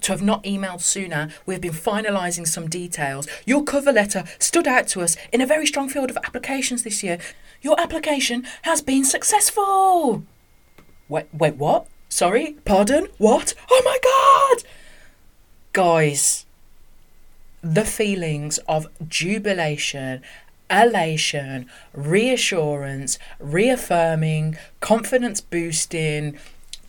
to 0.03 0.13
have 0.13 0.23
not 0.23 0.43
emailed 0.45 0.81
sooner. 0.81 1.29
We've 1.47 1.61
been 1.61 1.73
finalising 1.73 2.47
some 2.47 2.69
details. 2.69 3.27
Your 3.45 3.65
cover 3.65 3.93
letter 3.93 4.25
stood 4.39 4.67
out 4.67 4.87
to 4.89 5.01
us 5.01 5.17
in 5.33 5.41
a 5.41 5.47
very 5.47 5.67
strong 5.67 5.89
field 5.89 6.11
of 6.11 6.17
applications 6.19 6.83
this 6.83 7.03
year. 7.03 7.19
Your 7.63 7.79
application 7.81 8.47
has 8.63 8.81
been 8.81 9.05
successful. 9.05 10.25
Wait, 11.09 11.27
wait, 11.33 11.57
what? 11.57 11.87
Sorry? 12.09 12.57
Pardon? 12.65 13.09
What? 13.19 13.55
Oh 13.71 13.83
my 13.85 13.99
god! 14.03 14.65
Guys, 15.73 16.47
the 17.63 17.85
feelings 17.85 18.59
of 18.67 18.87
jubilation, 19.07 20.23
elation, 20.71 21.69
reassurance, 21.93 23.19
reaffirming, 23.39 24.57
confidence 24.81 25.41
boosting. 25.41 26.39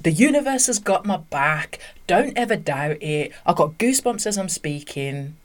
The 0.03 0.11
universe 0.11 0.65
has 0.65 0.79
got 0.79 1.05
my 1.05 1.17
back. 1.17 1.77
Don't 2.07 2.35
ever 2.35 2.55
doubt 2.55 3.01
it. 3.03 3.31
I 3.45 3.53
got 3.53 3.77
goosebumps 3.77 4.25
as 4.25 4.37
I'm 4.37 4.49
speaking. 4.49 5.35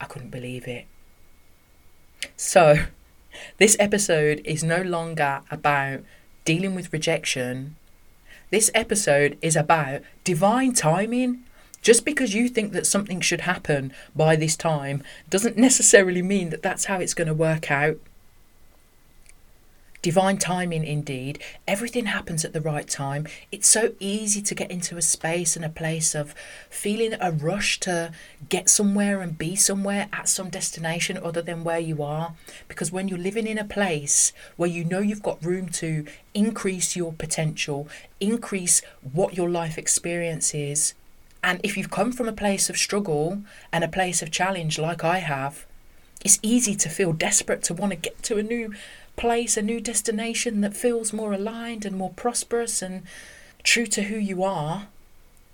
I 0.00 0.04
couldn't 0.04 0.30
believe 0.30 0.68
it. 0.68 0.86
So, 2.36 2.84
this 3.58 3.76
episode 3.80 4.40
is 4.44 4.62
no 4.62 4.82
longer 4.82 5.40
about 5.50 6.02
dealing 6.44 6.76
with 6.76 6.92
rejection. 6.92 7.74
This 8.50 8.70
episode 8.72 9.36
is 9.42 9.56
about 9.56 10.02
divine 10.22 10.72
timing 10.72 11.42
just 11.80 12.04
because 12.04 12.34
you 12.34 12.48
think 12.48 12.72
that 12.72 12.86
something 12.86 13.20
should 13.20 13.40
happen 13.40 13.92
by 14.14 14.36
this 14.36 14.56
time 14.56 15.02
doesn't 15.28 15.56
necessarily 15.68 16.22
mean 16.22 16.50
that 16.50 16.62
that's 16.62 16.84
how 16.84 17.00
it's 17.00 17.14
going 17.14 17.28
to 17.28 17.34
work 17.34 17.68
out. 17.68 17.98
Divine 20.02 20.36
timing, 20.36 20.84
indeed. 20.84 21.38
Everything 21.68 22.06
happens 22.06 22.44
at 22.44 22.52
the 22.52 22.60
right 22.60 22.88
time. 22.88 23.28
It's 23.52 23.68
so 23.68 23.94
easy 24.00 24.42
to 24.42 24.54
get 24.54 24.68
into 24.68 24.96
a 24.96 25.02
space 25.02 25.54
and 25.54 25.64
a 25.64 25.68
place 25.68 26.16
of 26.16 26.34
feeling 26.68 27.14
a 27.20 27.30
rush 27.30 27.78
to 27.80 28.10
get 28.48 28.68
somewhere 28.68 29.20
and 29.20 29.38
be 29.38 29.54
somewhere 29.54 30.08
at 30.12 30.28
some 30.28 30.50
destination 30.50 31.16
other 31.22 31.40
than 31.40 31.62
where 31.62 31.78
you 31.78 32.02
are. 32.02 32.34
Because 32.66 32.90
when 32.90 33.06
you're 33.06 33.16
living 33.16 33.46
in 33.46 33.58
a 33.58 33.64
place 33.64 34.32
where 34.56 34.68
you 34.68 34.84
know 34.84 34.98
you've 34.98 35.22
got 35.22 35.44
room 35.44 35.68
to 35.68 36.04
increase 36.34 36.96
your 36.96 37.12
potential, 37.12 37.88
increase 38.18 38.82
what 39.12 39.36
your 39.36 39.48
life 39.48 39.78
experience 39.78 40.52
is, 40.52 40.94
and 41.44 41.60
if 41.62 41.76
you've 41.76 41.90
come 41.90 42.10
from 42.10 42.28
a 42.28 42.32
place 42.32 42.68
of 42.68 42.76
struggle 42.76 43.42
and 43.72 43.84
a 43.84 43.88
place 43.88 44.20
of 44.20 44.32
challenge 44.32 44.80
like 44.80 45.04
I 45.04 45.18
have, 45.18 45.64
it's 46.24 46.38
easy 46.42 46.76
to 46.76 46.88
feel 46.88 47.12
desperate 47.12 47.62
to 47.64 47.74
want 47.74 47.90
to 47.90 47.96
get 47.96 48.22
to 48.24 48.38
a 48.38 48.42
new 48.42 48.72
place, 49.16 49.56
a 49.56 49.62
new 49.62 49.80
destination 49.80 50.60
that 50.62 50.76
feels 50.76 51.12
more 51.12 51.32
aligned 51.32 51.84
and 51.84 51.96
more 51.96 52.10
prosperous 52.10 52.82
and 52.82 53.02
true 53.62 53.86
to 53.86 54.04
who 54.04 54.16
you 54.16 54.42
are. 54.42 54.88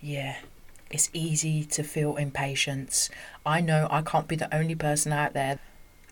Yeah, 0.00 0.36
it's 0.90 1.10
easy 1.12 1.64
to 1.64 1.82
feel 1.82 2.16
impatience. 2.16 3.10
I 3.44 3.60
know 3.60 3.88
I 3.90 4.02
can't 4.02 4.28
be 4.28 4.36
the 4.36 4.54
only 4.54 4.74
person 4.74 5.12
out 5.12 5.34
there. 5.34 5.58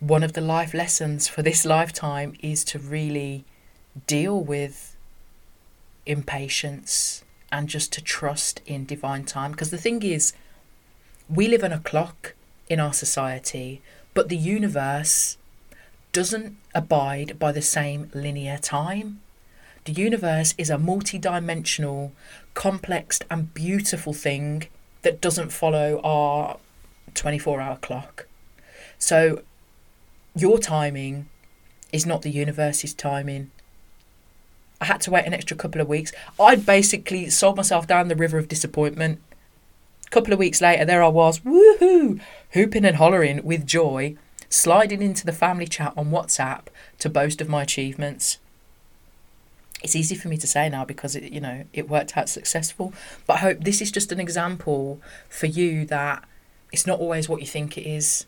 One 0.01 0.23
of 0.23 0.35
the 0.35 0.41
life 0.41 0.75
lessons 0.75 1.29
for 1.29 1.43
this 1.43 1.65
lifetime 1.77 2.35
is 2.41 2.65
to 2.65 2.79
really 2.79 3.45
deal 4.07 4.41
with 4.41 4.97
impatience 6.05 7.25
and 7.51 7.69
just 7.69 7.93
to 7.93 8.03
trust 8.03 8.61
in 8.67 8.85
divine 8.85 9.25
time. 9.25 9.53
Because 9.53 9.71
the 9.71 9.79
thing 9.79 10.03
is, 10.03 10.33
we 11.29 11.49
live 11.49 11.65
on 11.65 11.73
a 11.73 11.79
clock 11.79 12.35
in 12.69 12.81
our 12.81 12.93
society, 12.93 13.81
but 14.15 14.29
the 14.29 14.37
universe 14.37 15.39
doesn't 16.17 16.57
abide 16.75 17.39
by 17.39 17.53
the 17.53 17.61
same 17.61 18.11
linear 18.15 18.57
time. 18.57 19.21
The 19.85 19.93
universe 19.93 20.55
is 20.57 20.71
a 20.71 20.79
multi 20.79 21.19
dimensional, 21.19 22.13
complex, 22.55 23.21
and 23.31 23.53
beautiful 23.53 24.15
thing 24.15 24.69
that 25.03 25.21
doesn't 25.21 25.51
follow 25.51 26.01
our 26.03 26.57
24 27.13 27.61
hour 27.61 27.77
clock. 27.77 28.27
So, 28.99 29.43
your 30.35 30.59
timing 30.59 31.29
is 31.93 32.07
not 32.07 32.23
the 32.23 32.31
universe's 32.31 32.95
timing. 32.95 33.51
I 34.81 34.87
had 34.87 35.03
to 35.03 35.11
wait 35.11 35.27
an 35.27 35.35
extra 35.35 35.55
couple 35.55 35.83
of 35.83 35.89
weeks. 35.89 36.13
I'd 36.41 36.65
basically 36.65 37.29
sold 37.29 37.59
myself 37.59 37.87
down 37.87 38.09
the 38.09 38.17
river 38.17 38.39
of 38.39 38.49
disappointment. 38.49 39.21
A 40.07 40.11
couple 40.11 40.33
of 40.33 40.39
weeks 40.39 40.63
later, 40.63 40.87
there 40.87 41.03
I 41.03 41.09
was, 41.09 41.41
woohoo, 41.41 42.19
hooping 42.53 42.87
and 42.87 42.97
hollering 42.97 43.45
with 43.45 43.67
joy, 43.67 44.17
sliding 44.49 45.03
into 45.03 45.27
the 45.27 45.33
family 45.33 45.67
chat 45.67 45.93
on 45.97 46.11
WhatsApp 46.11 46.67
to 46.99 47.09
boast 47.09 47.41
of 47.41 47.49
my 47.49 47.63
achievements. 47.63 48.39
It's 49.83 49.97
easy 49.97 50.15
for 50.15 50.29
me 50.29 50.37
to 50.39 50.47
say 50.47 50.69
now 50.69 50.85
because 50.85 51.15
it, 51.15 51.33
you 51.33 51.41
know, 51.41 51.65
it 51.73 51.89
worked 51.89 52.17
out 52.17 52.29
successful. 52.29 52.93
But 53.27 53.35
I 53.35 53.39
hope 53.39 53.61
this 53.61 53.83
is 53.83 53.91
just 53.91 54.13
an 54.13 54.21
example 54.21 55.01
for 55.29 55.47
you 55.47 55.85
that 55.87 56.25
it's 56.73 56.87
not 56.87 56.99
always 56.99 57.29
what 57.29 57.41
you 57.41 57.47
think 57.47 57.77
it 57.77 57.87
is. 57.87 58.27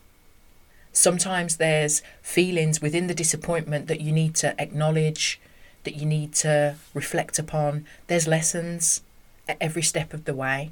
Sometimes 0.91 1.57
there's 1.57 2.01
feelings 2.21 2.81
within 2.81 3.07
the 3.07 3.13
disappointment 3.13 3.87
that 3.87 4.01
you 4.01 4.11
need 4.11 4.35
to 4.35 4.59
acknowledge 4.61 5.39
that 5.83 5.95
you 5.95 6.05
need 6.05 6.33
to 6.33 6.75
reflect 6.93 7.39
upon. 7.39 7.85
There's 8.07 8.27
lessons 8.27 9.01
at 9.47 9.57
every 9.59 9.81
step 9.81 10.13
of 10.13 10.25
the 10.25 10.33
way. 10.33 10.71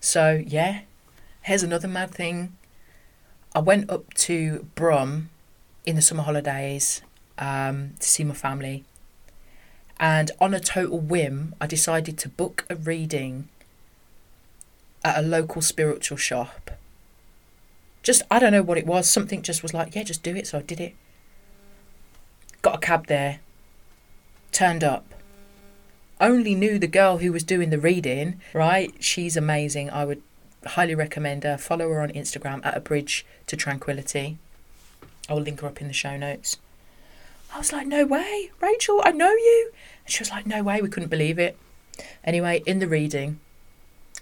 So, 0.00 0.42
yeah, 0.46 0.80
here's 1.42 1.62
another 1.62 1.88
mad 1.88 2.10
thing. 2.10 2.56
I 3.54 3.58
went 3.58 3.90
up 3.90 4.14
to 4.14 4.66
Brum 4.74 5.30
in 5.84 5.96
the 5.96 6.02
summer 6.02 6.22
holidays 6.22 7.02
um, 7.38 7.94
to 7.98 8.08
see 8.08 8.22
my 8.22 8.34
family. 8.34 8.84
And 9.98 10.30
on 10.40 10.54
a 10.54 10.60
total 10.60 11.00
whim, 11.00 11.54
I 11.60 11.66
decided 11.66 12.16
to 12.18 12.28
book 12.28 12.64
a 12.70 12.76
reading 12.76 13.48
at 15.04 15.18
a 15.18 15.22
local 15.22 15.62
spiritual 15.62 16.16
shop. 16.16 16.70
Just, 18.02 18.22
I 18.30 18.38
don't 18.38 18.52
know 18.52 18.62
what 18.62 18.78
it 18.78 18.86
was. 18.86 19.10
Something 19.10 19.42
just 19.42 19.62
was 19.62 19.74
like, 19.74 19.94
yeah, 19.94 20.04
just 20.04 20.22
do 20.22 20.34
it. 20.36 20.46
So 20.46 20.58
I 20.58 20.62
did 20.62 20.80
it. 20.80 20.94
Got 22.62 22.76
a 22.76 22.78
cab 22.78 23.08
there, 23.08 23.40
turned 24.52 24.84
up. 24.84 25.14
Only 26.20 26.54
knew 26.54 26.78
the 26.78 26.86
girl 26.86 27.18
who 27.18 27.32
was 27.32 27.42
doing 27.42 27.70
the 27.70 27.78
reading, 27.78 28.40
right? 28.52 28.92
She's 29.02 29.36
amazing. 29.36 29.90
I 29.90 30.04
would 30.04 30.22
highly 30.66 30.94
recommend 30.94 31.44
her. 31.44 31.56
Follow 31.56 31.88
her 31.88 32.00
on 32.00 32.10
Instagram 32.10 32.64
at 32.64 32.76
a 32.76 32.80
bridge 32.80 33.24
to 33.46 33.56
tranquility. 33.56 34.38
I 35.28 35.34
will 35.34 35.42
link 35.42 35.60
her 35.60 35.68
up 35.68 35.80
in 35.80 35.88
the 35.88 35.92
show 35.94 36.16
notes. 36.16 36.58
I 37.54 37.58
was 37.58 37.72
like, 37.72 37.86
no 37.86 38.06
way, 38.06 38.50
Rachel, 38.60 39.00
I 39.04 39.10
know 39.10 39.30
you. 39.30 39.70
And 40.04 40.12
she 40.12 40.20
was 40.20 40.30
like, 40.30 40.46
no 40.46 40.62
way, 40.62 40.80
we 40.80 40.88
couldn't 40.88 41.08
believe 41.08 41.38
it. 41.38 41.56
Anyway, 42.24 42.62
in 42.66 42.78
the 42.78 42.88
reading, 42.88 43.40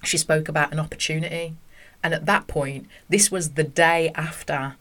she 0.02 0.16
spoke 0.16 0.48
about 0.48 0.72
an 0.72 0.80
opportunity. 0.80 1.54
And 2.02 2.14
at 2.14 2.26
that 2.26 2.46
point, 2.46 2.86
this 3.08 3.30
was 3.30 3.50
the 3.50 3.64
day 3.64 4.10
after 4.14 4.76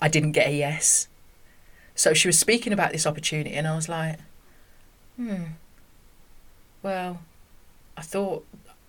I 0.00 0.08
didn't 0.08 0.32
get 0.32 0.48
a 0.48 0.52
yes. 0.56 1.08
So 1.94 2.14
she 2.14 2.28
was 2.28 2.38
speaking 2.38 2.72
about 2.72 2.92
this 2.92 3.06
opportunity, 3.06 3.54
and 3.54 3.66
I 3.66 3.76
was 3.76 3.88
like, 3.88 4.18
Hmm. 5.16 5.44
Well, 6.82 7.20
I 7.96 8.02
thought 8.02 8.44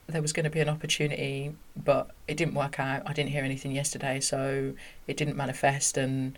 there 0.08 0.22
was 0.22 0.34
going 0.34 0.44
to 0.44 0.50
be 0.50 0.60
an 0.60 0.70
opportunity, 0.70 1.56
but 1.76 2.12
it 2.28 2.38
didn't 2.38 2.54
work 2.54 2.80
out. 2.80 3.04
I 3.06 3.14
didn't 3.14 3.32
hear 3.32 3.44
anything 3.44 3.72
yesterday, 3.72 4.20
so 4.20 4.74
it 5.08 5.18
didn't 5.18 5.36
manifest. 5.36 5.98
And 5.98 6.38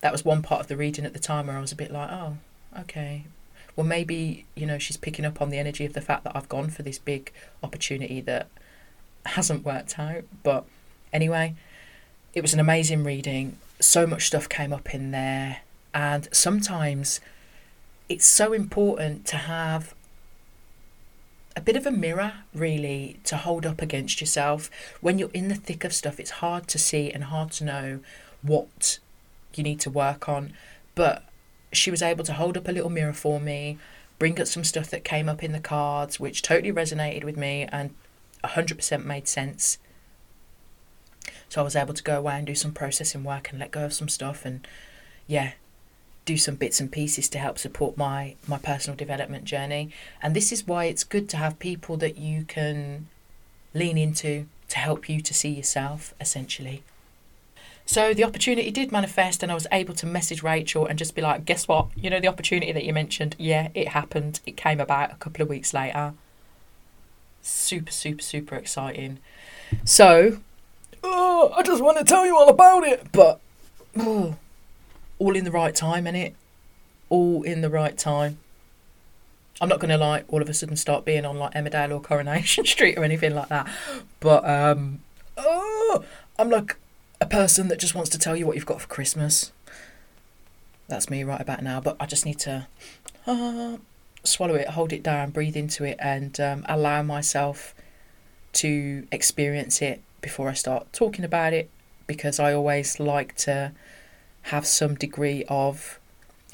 that 0.00 0.12
was 0.12 0.24
one 0.24 0.42
part 0.42 0.60
of 0.60 0.66
the 0.66 0.76
reading 0.76 1.04
at 1.04 1.12
the 1.12 1.18
time 1.18 1.46
where 1.46 1.56
I 1.56 1.60
was 1.60 1.72
a 1.72 1.76
bit 1.76 1.90
like, 1.90 2.10
oh, 2.10 2.36
okay. 2.80 3.24
Well, 3.74 3.86
maybe, 3.86 4.46
you 4.54 4.66
know, 4.66 4.78
she's 4.78 4.96
picking 4.96 5.24
up 5.24 5.40
on 5.40 5.50
the 5.50 5.58
energy 5.58 5.84
of 5.84 5.92
the 5.92 6.00
fact 6.00 6.24
that 6.24 6.36
I've 6.36 6.48
gone 6.48 6.68
for 6.68 6.82
this 6.82 6.98
big 6.98 7.32
opportunity 7.62 8.20
that 8.22 8.48
hasn't 9.24 9.64
worked 9.64 9.98
out. 9.98 10.24
But 10.42 10.64
anyway, 11.12 11.54
it 12.34 12.42
was 12.42 12.54
an 12.54 12.60
amazing 12.60 13.02
reading. 13.04 13.56
So 13.80 14.06
much 14.06 14.26
stuff 14.26 14.48
came 14.48 14.72
up 14.72 14.94
in 14.94 15.10
there. 15.10 15.58
And 15.94 16.28
sometimes 16.32 17.20
it's 18.08 18.26
so 18.26 18.52
important 18.52 19.26
to 19.26 19.36
have 19.36 19.94
a 21.56 21.60
bit 21.60 21.74
of 21.74 21.86
a 21.86 21.90
mirror, 21.90 22.34
really, 22.54 23.18
to 23.24 23.36
hold 23.38 23.64
up 23.64 23.80
against 23.80 24.20
yourself. 24.20 24.70
When 25.00 25.18
you're 25.18 25.30
in 25.32 25.48
the 25.48 25.54
thick 25.54 25.84
of 25.84 25.94
stuff, 25.94 26.20
it's 26.20 26.30
hard 26.30 26.68
to 26.68 26.78
see 26.78 27.10
and 27.10 27.24
hard 27.24 27.50
to 27.52 27.64
know 27.64 28.00
what 28.42 28.98
you 29.54 29.64
need 29.64 29.80
to 29.80 29.90
work 29.90 30.28
on. 30.28 30.52
But 30.94 31.24
she 31.72 31.90
was 31.90 32.02
able 32.02 32.24
to 32.24 32.34
hold 32.34 32.56
up 32.58 32.68
a 32.68 32.72
little 32.72 32.90
mirror 32.90 33.14
for 33.14 33.40
me, 33.40 33.78
bring 34.18 34.38
up 34.38 34.46
some 34.46 34.64
stuff 34.64 34.90
that 34.90 35.02
came 35.02 35.28
up 35.30 35.42
in 35.42 35.52
the 35.52 35.60
cards, 35.60 36.20
which 36.20 36.42
totally 36.42 36.72
resonated 36.72 37.24
with 37.24 37.38
me 37.38 37.66
and 37.72 37.94
100% 38.44 39.04
made 39.04 39.26
sense. 39.26 39.78
So 41.48 41.60
I 41.62 41.64
was 41.64 41.76
able 41.76 41.94
to 41.94 42.02
go 42.02 42.18
away 42.18 42.34
and 42.34 42.46
do 42.46 42.54
some 42.54 42.72
processing 42.72 43.24
work 43.24 43.50
and 43.50 43.58
let 43.58 43.70
go 43.70 43.84
of 43.84 43.94
some 43.94 44.08
stuff. 44.08 44.44
And 44.44 44.66
yeah, 45.26 45.52
do 46.26 46.36
some 46.36 46.56
bits 46.56 46.80
and 46.80 46.92
pieces 46.92 47.28
to 47.30 47.38
help 47.38 47.56
support 47.58 47.96
my 47.96 48.34
my 48.46 48.58
personal 48.58 48.96
development 48.96 49.44
journey. 49.44 49.90
And 50.20 50.36
this 50.36 50.52
is 50.52 50.66
why 50.66 50.84
it's 50.84 51.04
good 51.04 51.28
to 51.30 51.38
have 51.38 51.58
people 51.58 51.96
that 51.98 52.18
you 52.18 52.44
can 52.44 53.06
lean 53.72 53.96
into 53.96 54.46
to 54.68 54.78
help 54.78 55.08
you 55.08 55.20
to 55.22 55.32
see 55.32 55.48
yourself 55.48 56.12
essentially. 56.20 56.82
So 57.88 58.12
the 58.12 58.24
opportunity 58.24 58.72
did 58.72 58.90
manifest 58.90 59.44
and 59.44 59.52
I 59.52 59.54
was 59.54 59.68
able 59.70 59.94
to 59.94 60.06
message 60.06 60.42
Rachel 60.42 60.84
and 60.84 60.98
just 60.98 61.14
be 61.14 61.22
like 61.22 61.46
guess 61.46 61.68
what? 61.68 61.86
You 61.96 62.10
know 62.10 62.20
the 62.20 62.28
opportunity 62.28 62.72
that 62.72 62.84
you 62.84 62.92
mentioned? 62.92 63.36
Yeah 63.38 63.68
it 63.72 63.88
happened. 63.88 64.40
It 64.44 64.56
came 64.56 64.80
about 64.80 65.12
a 65.12 65.16
couple 65.16 65.42
of 65.42 65.48
weeks 65.48 65.72
later. 65.72 66.12
Super, 67.40 67.92
super, 67.92 68.22
super 68.22 68.56
exciting. 68.56 69.20
So, 69.84 70.38
oh, 71.04 71.52
I 71.56 71.62
just 71.62 71.80
want 71.82 71.98
to 71.98 72.04
tell 72.04 72.26
you 72.26 72.36
all 72.36 72.48
about 72.48 72.84
it, 72.84 73.12
but 73.12 73.38
oh, 73.96 74.34
all 75.18 75.36
in 75.36 75.44
the 75.44 75.50
right 75.50 75.74
time, 75.74 76.04
innit? 76.04 76.34
All 77.08 77.42
in 77.42 77.60
the 77.60 77.70
right 77.70 77.96
time. 77.96 78.38
I'm 79.60 79.68
not 79.68 79.80
gonna 79.80 79.96
like 79.96 80.24
all 80.28 80.42
of 80.42 80.48
a 80.48 80.54
sudden 80.54 80.76
start 80.76 81.04
being 81.04 81.24
on 81.24 81.38
like 81.38 81.54
Emmerdale 81.54 81.92
or 81.92 82.00
Coronation 82.00 82.66
Street 82.66 82.98
or 82.98 83.04
anything 83.04 83.34
like 83.34 83.48
that, 83.48 83.68
but 84.20 84.48
um, 84.48 85.00
oh, 85.36 86.04
I'm 86.38 86.50
like 86.50 86.76
a 87.20 87.26
person 87.26 87.68
that 87.68 87.78
just 87.78 87.94
wants 87.94 88.10
to 88.10 88.18
tell 88.18 88.36
you 88.36 88.46
what 88.46 88.56
you've 88.56 88.66
got 88.66 88.80
for 88.82 88.88
Christmas. 88.88 89.52
That's 90.88 91.08
me 91.08 91.24
right 91.24 91.40
about 91.40 91.62
now, 91.62 91.80
but 91.80 91.96
I 91.98 92.06
just 92.06 92.26
need 92.26 92.38
to 92.40 92.66
uh, 93.26 93.78
swallow 94.22 94.54
it, 94.54 94.68
hold 94.68 94.92
it 94.92 95.02
down, 95.02 95.30
breathe 95.30 95.56
into 95.56 95.84
it, 95.84 95.96
and 95.98 96.38
um, 96.38 96.64
allow 96.68 97.02
myself 97.02 97.74
to 98.54 99.06
experience 99.10 99.82
it 99.82 100.02
before 100.20 100.48
I 100.48 100.54
start 100.54 100.92
talking 100.92 101.24
about 101.24 101.52
it 101.52 101.70
because 102.06 102.38
I 102.38 102.52
always 102.52 103.00
like 103.00 103.34
to 103.36 103.72
have 104.46 104.66
some 104.66 104.94
degree 104.94 105.44
of 105.48 105.98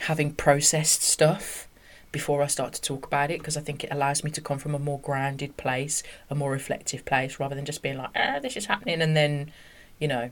having 0.01 0.33
processed 0.33 1.03
stuff 1.03 1.69
before 2.11 2.43
I 2.43 2.47
start 2.47 2.73
to 2.75 2.83
talk 2.83 3.07
about 3.07 3.31
it 3.31 3.39
because 3.39 3.57
I 3.57 3.61
think 3.61 3.85
it 3.85 3.93
allows 3.93 4.25
me 4.25 4.31
to 4.33 4.41
come 4.41 4.59
from 4.59 4.75
a 4.75 4.79
more 4.79 4.99
grounded 5.01 5.57
place, 5.57 6.03
a 6.29 6.35
more 6.35 6.51
reflective 6.51 7.05
place, 7.05 7.39
rather 7.39 7.55
than 7.55 7.65
just 7.65 7.83
being 7.83 7.99
like, 7.99 8.11
ah, 8.17 8.39
this 8.41 8.57
is 8.57 8.67
happening, 8.67 9.01
and 9.03 9.17
then, 9.17 9.51
you 9.99 10.09
know, 10.09 10.31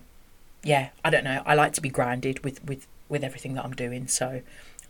yeah, 0.63 0.91
I 1.05 1.11
don't 1.11 1.25
know. 1.25 1.43
I 1.47 1.55
like 1.55 1.73
to 1.75 1.81
be 1.81 1.89
grounded 1.89 2.45
with 2.45 2.65
with 2.65 2.87
with 3.09 3.25
everything 3.25 3.55
that 3.55 3.65
I'm 3.65 3.75
doing, 3.75 4.09
so 4.09 4.43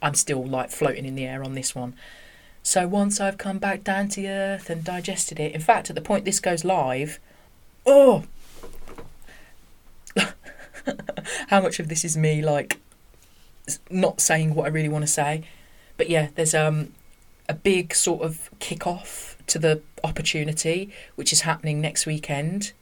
I'm 0.02 0.14
still 0.14 0.44
like 0.44 0.70
floating 0.70 1.06
in 1.06 1.14
the 1.14 1.26
air 1.26 1.42
on 1.44 1.54
this 1.54 1.74
one. 1.74 1.94
So 2.62 2.86
once 2.86 3.20
I've 3.20 3.38
come 3.38 3.58
back 3.58 3.82
down 3.82 4.08
to 4.10 4.26
earth 4.26 4.68
and 4.68 4.84
digested 4.84 5.40
it, 5.40 5.54
in 5.54 5.60
fact, 5.60 5.90
at 5.90 5.96
the 5.96 6.02
point 6.02 6.24
this 6.24 6.40
goes 6.40 6.64
live, 6.64 7.18
oh, 7.86 8.24
how 11.48 11.60
much 11.60 11.78
of 11.80 11.88
this 11.88 12.04
is 12.04 12.16
me 12.16 12.42
like 12.42 12.80
not 13.90 14.20
saying 14.20 14.54
what 14.54 14.64
I 14.64 14.68
really 14.68 14.88
want 14.88 15.02
to 15.02 15.10
say? 15.10 15.44
But 15.96 16.08
yeah, 16.08 16.28
there's 16.34 16.54
um 16.54 16.92
a 17.48 17.54
big 17.54 17.94
sort 17.94 18.22
of 18.22 18.50
kick 18.60 18.86
off 18.86 19.36
to 19.48 19.58
the 19.58 19.82
opportunity, 20.04 20.90
which 21.16 21.32
is 21.32 21.42
happening 21.42 21.80
next 21.80 22.06
weekend. 22.06 22.72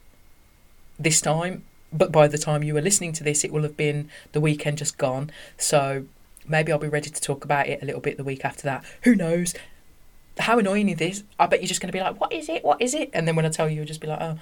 This 0.99 1.21
time, 1.21 1.63
but 1.93 2.11
by 2.11 2.27
the 2.27 2.37
time 2.37 2.61
you 2.61 2.73
were 2.73 2.81
listening 2.81 3.13
to 3.13 3.23
this, 3.23 3.43
it 3.43 3.51
will 3.51 3.63
have 3.63 3.77
been 3.77 4.09
the 4.33 4.41
weekend 4.41 4.77
just 4.77 4.97
gone. 4.97 5.31
So 5.57 6.05
maybe 6.47 6.71
I'll 6.71 6.79
be 6.79 6.87
ready 6.87 7.09
to 7.09 7.21
talk 7.21 7.43
about 7.45 7.67
it 7.67 7.81
a 7.81 7.85
little 7.85 8.01
bit 8.01 8.17
the 8.17 8.23
week 8.23 8.45
after 8.45 8.63
that. 8.63 8.83
Who 9.03 9.15
knows? 9.15 9.55
How 10.37 10.59
annoying 10.59 10.89
is 10.89 10.97
this? 10.97 11.23
I 11.39 11.47
bet 11.47 11.61
you're 11.61 11.67
just 11.67 11.81
going 11.81 11.91
to 11.91 11.97
be 11.97 12.01
like, 12.01 12.19
what 12.19 12.31
is 12.31 12.49
it? 12.49 12.63
What 12.63 12.81
is 12.81 12.93
it? 12.93 13.09
And 13.13 13.27
then 13.27 13.35
when 13.35 13.45
I 13.45 13.49
tell 13.49 13.69
you, 13.69 13.77
you'll 13.77 13.85
just 13.85 14.01
be 14.01 14.07
like, 14.07 14.21
oh, 14.21 14.37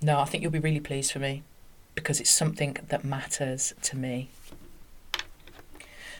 no, 0.00 0.18
I 0.18 0.24
think 0.24 0.42
you'll 0.42 0.52
be 0.52 0.58
really 0.58 0.80
pleased 0.80 1.12
for 1.12 1.18
me 1.18 1.42
because 1.94 2.20
it's 2.20 2.30
something 2.30 2.76
that 2.88 3.04
matters 3.04 3.74
to 3.82 3.96
me. 3.96 4.30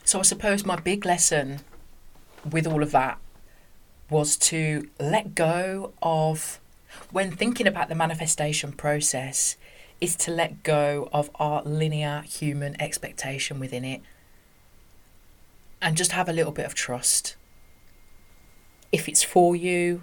So 0.04 0.18
I 0.18 0.22
suppose 0.22 0.64
my 0.64 0.76
big 0.76 1.04
lesson 1.04 1.60
with 2.48 2.66
all 2.66 2.82
of 2.82 2.90
that 2.92 3.18
was 4.10 4.36
to 4.36 4.88
let 5.00 5.34
go 5.34 5.92
of 6.02 6.60
when 7.10 7.30
thinking 7.30 7.66
about 7.66 7.88
the 7.88 7.94
manifestation 7.94 8.72
process 8.72 9.56
is 10.00 10.16
to 10.16 10.30
let 10.30 10.62
go 10.62 11.08
of 11.12 11.30
our 11.36 11.62
linear 11.62 12.22
human 12.22 12.78
expectation 12.80 13.60
within 13.60 13.84
it 13.84 14.02
and 15.80 15.96
just 15.96 16.12
have 16.12 16.28
a 16.28 16.32
little 16.32 16.52
bit 16.52 16.66
of 16.66 16.74
trust. 16.74 17.36
If 18.90 19.08
it's 19.08 19.22
for 19.22 19.56
you, 19.56 20.02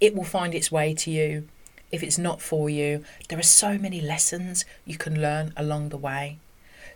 it 0.00 0.14
will 0.14 0.24
find 0.24 0.54
its 0.54 0.70
way 0.70 0.94
to 0.94 1.10
you. 1.10 1.48
If 1.92 2.02
it's 2.02 2.18
not 2.18 2.40
for 2.40 2.68
you, 2.68 3.04
there 3.28 3.38
are 3.38 3.42
so 3.42 3.78
many 3.78 4.00
lessons 4.00 4.64
you 4.84 4.96
can 4.96 5.20
learn 5.20 5.52
along 5.56 5.90
the 5.90 5.96
way 5.96 6.38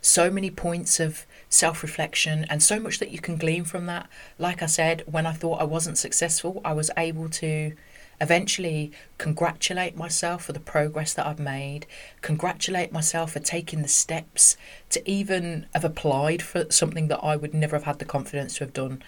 so 0.01 0.31
many 0.31 0.49
points 0.49 0.99
of 0.99 1.25
self 1.49 1.83
reflection 1.83 2.45
and 2.49 2.61
so 2.61 2.79
much 2.79 2.99
that 2.99 3.11
you 3.11 3.19
can 3.19 3.37
glean 3.37 3.63
from 3.63 3.85
that. 3.85 4.09
Like 4.39 4.61
I 4.61 4.65
said, 4.65 5.03
when 5.05 5.25
I 5.25 5.33
thought 5.33 5.61
I 5.61 5.65
wasn't 5.65 5.97
successful, 5.97 6.59
I 6.65 6.73
was 6.73 6.89
able 6.97 7.29
to 7.29 7.73
eventually 8.19 8.91
congratulate 9.17 9.95
myself 9.95 10.45
for 10.45 10.53
the 10.53 10.59
progress 10.59 11.13
that 11.13 11.25
I've 11.25 11.39
made, 11.39 11.87
congratulate 12.21 12.91
myself 12.91 13.31
for 13.33 13.39
taking 13.39 13.81
the 13.81 13.87
steps 13.87 14.57
to 14.91 15.09
even 15.09 15.65
have 15.73 15.83
applied 15.83 16.41
for 16.41 16.69
something 16.69 17.07
that 17.07 17.23
I 17.23 17.35
would 17.35 17.53
never 17.53 17.75
have 17.75 17.85
had 17.85 17.99
the 17.99 18.05
confidence 18.05 18.57
to 18.57 18.65
have 18.65 18.73
done, 18.73 19.01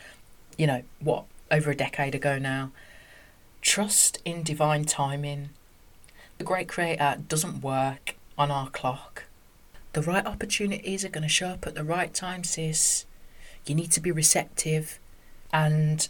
you 0.58 0.66
know, 0.66 0.84
what, 1.00 1.26
over 1.52 1.70
a 1.72 1.76
decade 1.76 2.16
ago 2.16 2.40
now. 2.40 2.72
Trust 3.62 4.20
in 4.26 4.42
divine 4.44 4.86
timing. 4.86 5.50
The 6.38 6.44
great 6.44 6.68
creator 6.68 7.18
doesn't 7.28 7.62
work 7.62 8.16
on 8.38 8.52
our 8.52 8.70
clock. 8.70 9.24
The 9.94 10.02
right 10.02 10.26
opportunities 10.26 11.06
are 11.06 11.10
going 11.10 11.24
to 11.24 11.30
show 11.30 11.50
up 11.50 11.68
at 11.68 11.76
the 11.76 11.84
right 11.84 12.14
time, 12.14 12.44
sis. 12.44 13.06
You 13.66 13.76
need 13.76 13.92
to 13.92 14.02
be 14.02 14.12
receptive 14.12 15.00
and 15.52 16.08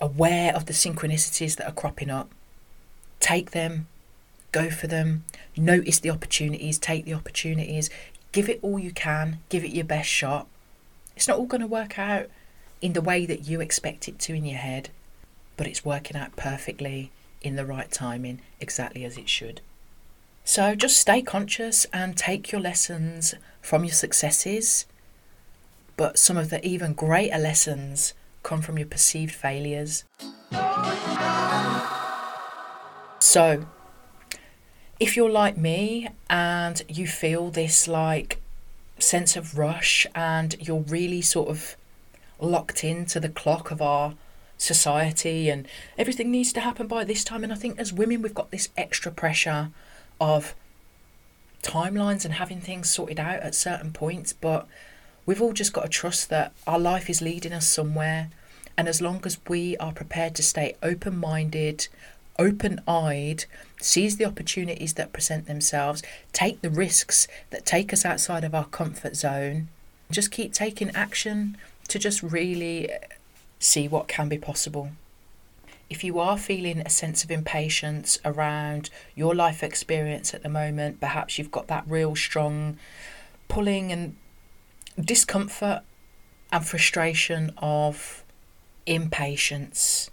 aware 0.00 0.54
of 0.54 0.66
the 0.66 0.72
synchronicities 0.72 1.56
that 1.56 1.66
are 1.66 1.72
cropping 1.72 2.10
up. 2.10 2.30
Take 3.18 3.52
them, 3.52 3.86
go 4.52 4.68
for 4.68 4.86
them, 4.86 5.24
notice 5.56 5.98
the 5.98 6.10
opportunities, 6.10 6.78
take 6.78 7.04
the 7.04 7.14
opportunities, 7.14 7.88
give 8.32 8.48
it 8.48 8.60
all 8.62 8.78
you 8.78 8.92
can, 8.92 9.38
give 9.48 9.64
it 9.64 9.70
your 9.70 9.84
best 9.84 10.08
shot. 10.08 10.46
It's 11.16 11.28
not 11.28 11.38
all 11.38 11.46
going 11.46 11.60
to 11.60 11.66
work 11.66 11.98
out 11.98 12.28
in 12.80 12.92
the 12.92 13.00
way 13.00 13.24
that 13.26 13.46
you 13.48 13.60
expect 13.60 14.08
it 14.08 14.18
to 14.20 14.34
in 14.34 14.44
your 14.44 14.58
head, 14.58 14.90
but 15.56 15.66
it's 15.66 15.84
working 15.84 16.16
out 16.16 16.36
perfectly 16.36 17.10
in 17.42 17.56
the 17.56 17.66
right 17.66 17.90
timing, 17.90 18.40
exactly 18.60 19.04
as 19.04 19.18
it 19.18 19.28
should. 19.28 19.60
So 20.44 20.74
just 20.74 20.96
stay 20.96 21.22
conscious 21.22 21.86
and 21.92 22.16
take 22.16 22.50
your 22.50 22.60
lessons 22.60 23.34
from 23.60 23.84
your 23.84 23.92
successes, 23.92 24.86
but 25.96 26.18
some 26.18 26.36
of 26.36 26.50
the 26.50 26.64
even 26.66 26.94
greater 26.94 27.38
lessons 27.38 28.14
come 28.42 28.60
from 28.60 28.76
your 28.76 28.88
perceived 28.88 29.34
failures. 29.34 30.04
So, 33.20 33.66
if 34.98 35.16
you're 35.16 35.30
like 35.30 35.56
me 35.56 36.08
and 36.28 36.82
you 36.88 37.06
feel 37.06 37.50
this 37.50 37.86
like 37.86 38.40
sense 38.98 39.36
of 39.36 39.56
rush 39.56 40.06
and 40.14 40.56
you're 40.60 40.80
really 40.80 41.22
sort 41.22 41.48
of 41.48 41.76
locked 42.40 42.84
into 42.84 43.20
the 43.20 43.28
clock 43.28 43.70
of 43.70 43.80
our 43.80 44.14
society 44.62 45.50
and 45.50 45.66
everything 45.98 46.30
needs 46.30 46.52
to 46.52 46.60
happen 46.60 46.86
by 46.86 47.04
this 47.04 47.24
time, 47.24 47.42
and 47.42 47.52
I 47.52 47.56
think 47.56 47.78
as 47.78 47.92
women, 47.92 48.22
we've 48.22 48.34
got 48.34 48.50
this 48.50 48.68
extra 48.76 49.10
pressure 49.12 49.70
of 50.20 50.54
timelines 51.62 52.24
and 52.24 52.34
having 52.34 52.60
things 52.60 52.90
sorted 52.90 53.20
out 53.20 53.40
at 53.40 53.54
certain 53.54 53.92
points, 53.92 54.32
but 54.32 54.66
we've 55.26 55.42
all 55.42 55.52
just 55.52 55.72
got 55.72 55.82
to 55.82 55.88
trust 55.88 56.28
that 56.30 56.52
our 56.66 56.78
life 56.78 57.08
is 57.08 57.22
leading 57.22 57.52
us 57.52 57.66
somewhere. 57.66 58.30
And 58.76 58.88
as 58.88 59.02
long 59.02 59.20
as 59.24 59.38
we 59.48 59.76
are 59.76 59.92
prepared 59.92 60.34
to 60.36 60.42
stay 60.42 60.76
open 60.82 61.16
minded, 61.18 61.88
open 62.38 62.80
eyed, 62.88 63.44
seize 63.80 64.16
the 64.16 64.24
opportunities 64.24 64.94
that 64.94 65.12
present 65.12 65.46
themselves, 65.46 66.02
take 66.32 66.60
the 66.62 66.70
risks 66.70 67.28
that 67.50 67.66
take 67.66 67.92
us 67.92 68.04
outside 68.04 68.44
of 68.44 68.54
our 68.54 68.64
comfort 68.64 69.16
zone, 69.16 69.68
just 70.10 70.30
keep 70.30 70.52
taking 70.52 70.90
action 70.90 71.56
to 71.88 71.98
just 71.98 72.22
really 72.22 72.90
see 73.62 73.88
what 73.88 74.08
can 74.08 74.28
be 74.28 74.38
possible 74.38 74.90
if 75.92 76.02
you 76.02 76.18
are 76.18 76.38
feeling 76.38 76.80
a 76.80 76.88
sense 76.88 77.22
of 77.22 77.30
impatience 77.30 78.18
around 78.24 78.88
your 79.14 79.34
life 79.34 79.62
experience 79.62 80.32
at 80.32 80.42
the 80.42 80.48
moment, 80.48 81.00
perhaps 81.00 81.36
you've 81.36 81.50
got 81.50 81.68
that 81.68 81.84
real 81.86 82.16
strong 82.16 82.78
pulling 83.46 83.92
and 83.92 84.16
discomfort 84.98 85.82
and 86.50 86.66
frustration 86.66 87.52
of 87.58 88.24
impatience, 88.86 90.10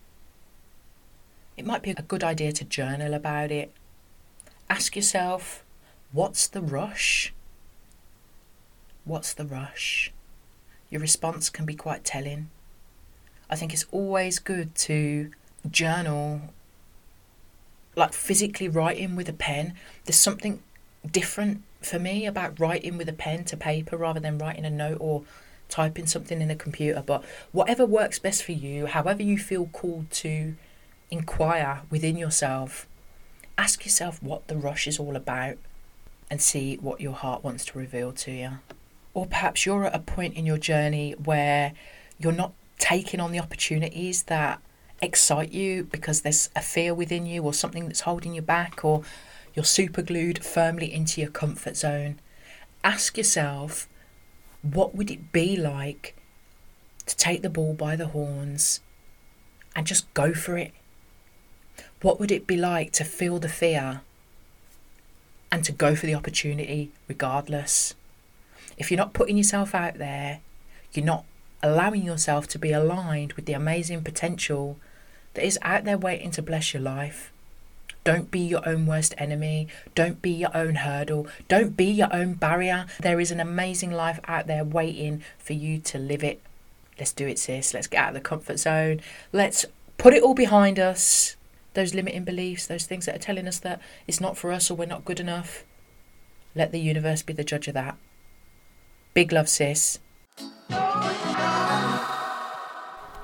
it 1.56 1.66
might 1.66 1.82
be 1.82 1.92
a 1.92 2.02
good 2.02 2.26
idea 2.26 2.52
to 2.52 2.66
journal 2.66 3.14
about 3.14 3.50
it. 3.50 3.72
Ask 4.70 4.98
yourself, 4.98 5.64
what's 6.12 6.46
the 6.46 6.62
rush? 6.62 7.34
What's 9.06 9.34
the 9.34 9.46
rush? 9.46 10.12
Your 10.90 11.00
response 11.00 11.50
can 11.50 11.66
be 11.66 11.76
quite 11.76 12.04
telling. 12.04 12.50
I 13.50 13.56
think 13.56 13.74
it's 13.74 13.86
always 13.92 14.40
good 14.40 14.76
to 14.76 15.32
journal, 15.70 16.42
like 17.96 18.14
physically 18.14 18.68
writing 18.68 19.16
with 19.16 19.28
a 19.28 19.34
pen, 19.34 19.74
there's 20.06 20.18
something 20.18 20.62
different 21.10 21.64
for 21.82 22.00
me 22.00 22.26
about 22.26 22.60
writing 22.60 22.98
with 22.98 23.10
a 23.10 23.14
pen 23.14 23.44
to 23.46 23.58
paper 23.58 23.98
rather 23.98 24.20
than 24.20 24.38
writing 24.38 24.66
a 24.66 24.70
note 24.70 24.98
or 25.00 25.24
typing 25.70 26.06
something 26.06 26.42
in 26.42 26.52
a 26.52 26.56
computer. 26.56 27.04
But 27.06 27.24
whatever 27.52 27.86
works 27.86 28.20
best 28.20 28.44
for 28.44 28.52
you, 28.52 28.88
however 28.88 29.24
you 29.24 29.38
feel 29.38 29.68
called 29.68 30.12
to 30.12 30.56
inquire 31.10 31.82
within 31.90 32.18
yourself, 32.18 32.88
ask 33.58 33.86
yourself 33.86 34.22
what 34.22 34.48
the 34.48 34.56
rush 34.56 34.88
is 34.88 35.00
all 35.00 35.16
about 35.16 35.58
and 36.30 36.42
see 36.42 36.76
what 36.78 37.02
your 37.02 37.14
heart 37.14 37.44
wants 37.44 37.66
to 37.66 37.78
reveal 37.78 38.12
to 38.12 38.32
you. 38.32 38.50
Or 39.14 39.26
perhaps 39.26 39.66
you're 39.66 39.86
at 39.86 39.96
a 39.96 40.00
point 40.00 40.36
in 40.36 40.46
your 40.46 40.58
journey 40.58 41.14
where 41.14 41.74
you're 42.20 42.32
not 42.32 42.54
taking 42.80 43.20
on 43.20 43.32
the 43.32 43.40
opportunities 43.40 44.24
that 44.24 44.60
excite 45.02 45.52
you 45.52 45.84
because 45.84 46.22
there's 46.22 46.50
a 46.56 46.62
fear 46.62 46.94
within 46.94 47.26
you 47.26 47.44
or 47.44 47.54
something 47.54 47.86
that's 47.86 48.02
holding 48.02 48.34
you 48.34 48.42
back 48.42 48.84
or 48.84 49.04
you're 49.54 49.64
super 49.64 50.02
glued 50.02 50.44
firmly 50.44 50.92
into 50.92 51.22
your 51.22 51.30
comfort 51.30 51.76
zone, 51.76 52.20
ask 52.84 53.18
yourself 53.18 53.88
what 54.62 54.96
would 54.96 55.10
it 55.10 55.32
be 55.32 55.56
like 55.56 56.16
to 57.06 57.16
take 57.16 57.42
the 57.42 57.50
bull 57.50 57.74
by 57.74 57.96
the 57.96 58.08
horns 58.08 58.82
and 59.76 59.88
just 59.88 60.12
go 60.14 60.34
for 60.34 60.58
it? 60.58 60.72
What 62.02 62.20
would 62.20 62.32
it 62.32 62.48
be 62.48 62.58
like 62.58 62.92
to 62.94 63.04
feel 63.04 63.40
the 63.40 63.50
fear 63.50 64.02
and 65.52 65.64
to 65.64 65.72
go 65.72 65.96
for 65.96 66.06
the 66.06 66.16
opportunity 66.16 66.92
regardless? 67.08 67.96
If 68.78 68.92
you're 68.92 68.98
not 68.98 69.14
putting 69.14 69.38
yourself 69.38 69.74
out 69.74 69.98
there, 69.98 70.42
you're 70.94 71.06
not 71.06 71.26
allowing 71.62 72.04
yourself 72.04 72.48
to 72.48 72.60
be 72.60 72.72
aligned 72.72 73.34
with 73.34 73.46
the 73.46 73.54
amazing 73.54 74.04
potential 74.04 74.78
that 75.34 75.46
is 75.46 75.60
out 75.62 75.84
there 75.84 75.98
waiting 75.98 76.32
to 76.32 76.42
bless 76.42 76.74
your 76.74 76.84
life. 76.84 77.32
Don't 78.04 78.32
be 78.32 78.40
your 78.40 78.68
own 78.68 78.86
worst 78.86 79.14
enemy. 79.18 79.68
Don't 79.94 80.22
be 80.22 80.32
your 80.32 80.56
own 80.56 80.76
hurdle. 80.76 81.28
Don't 81.48 81.76
be 81.76 81.86
your 81.86 82.14
own 82.14 82.34
barrier. 82.34 82.86
There 83.00 83.20
is 83.20 83.32
an 83.32 83.40
amazing 83.40 83.92
life 83.92 84.20
out 84.26 84.48
there 84.48 84.64
waiting 84.64 85.22
for 85.38 85.54
you 85.54 85.80
to 85.80 86.00
live 86.00 86.24
it. 86.24 86.42
Let's 86.98 87.12
do 87.12 87.28
it, 87.28 87.40
sis. 87.40 87.74
Let's 87.74 87.88
get 87.88 88.04
out 88.04 88.10
of 88.10 88.14
the 88.16 88.22
comfort 88.22 88.58
zone. 88.60 89.02
Let's 89.32 89.66
put 89.98 90.14
it 90.14 90.24
all 90.24 90.34
behind 90.34 90.80
us. 90.80 91.36
Those 91.74 91.94
limiting 91.94 92.24
beliefs, 92.24 92.66
those 92.66 92.86
things 92.86 93.06
that 93.06 93.16
are 93.16 93.20
telling 93.20 93.48
us 93.48 93.60
that 93.60 93.80
it's 94.08 94.20
not 94.20 94.38
for 94.38 94.52
us 94.52 94.72
or 94.72 94.76
we're 94.76 94.86
not 94.86 95.06
good 95.06 95.20
enough. 95.20 95.64
Let 96.56 96.72
the 96.72 96.80
universe 96.80 97.22
be 97.22 97.34
the 97.34 97.44
judge 97.44 97.68
of 97.68 97.76
that. 97.76 97.96
Big 99.14 99.32
love, 99.32 99.50
sis. 99.50 100.00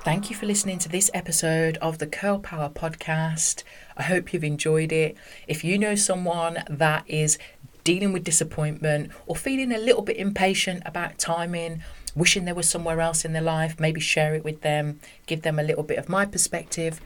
Thank 0.06 0.30
you 0.30 0.36
for 0.36 0.46
listening 0.46 0.78
to 0.78 0.88
this 0.88 1.10
episode 1.12 1.78
of 1.78 1.98
the 1.98 2.06
Curl 2.06 2.38
Power 2.38 2.68
podcast. 2.68 3.64
I 3.96 4.04
hope 4.04 4.32
you've 4.32 4.44
enjoyed 4.44 4.92
it. 4.92 5.16
If 5.48 5.64
you 5.64 5.78
know 5.78 5.96
someone 5.96 6.62
that 6.70 7.02
is 7.08 7.38
dealing 7.82 8.12
with 8.12 8.22
disappointment 8.22 9.10
or 9.26 9.34
feeling 9.34 9.72
a 9.72 9.78
little 9.78 10.02
bit 10.02 10.16
impatient 10.16 10.84
about 10.86 11.18
timing, 11.18 11.82
wishing 12.14 12.44
there 12.44 12.54
was 12.54 12.68
somewhere 12.68 13.00
else 13.00 13.24
in 13.24 13.32
their 13.32 13.42
life, 13.42 13.80
maybe 13.80 14.00
share 14.00 14.32
it 14.36 14.44
with 14.44 14.60
them, 14.60 15.00
give 15.26 15.42
them 15.42 15.58
a 15.58 15.64
little 15.64 15.82
bit 15.82 15.98
of 15.98 16.08
my 16.08 16.24
perspective. 16.24 17.00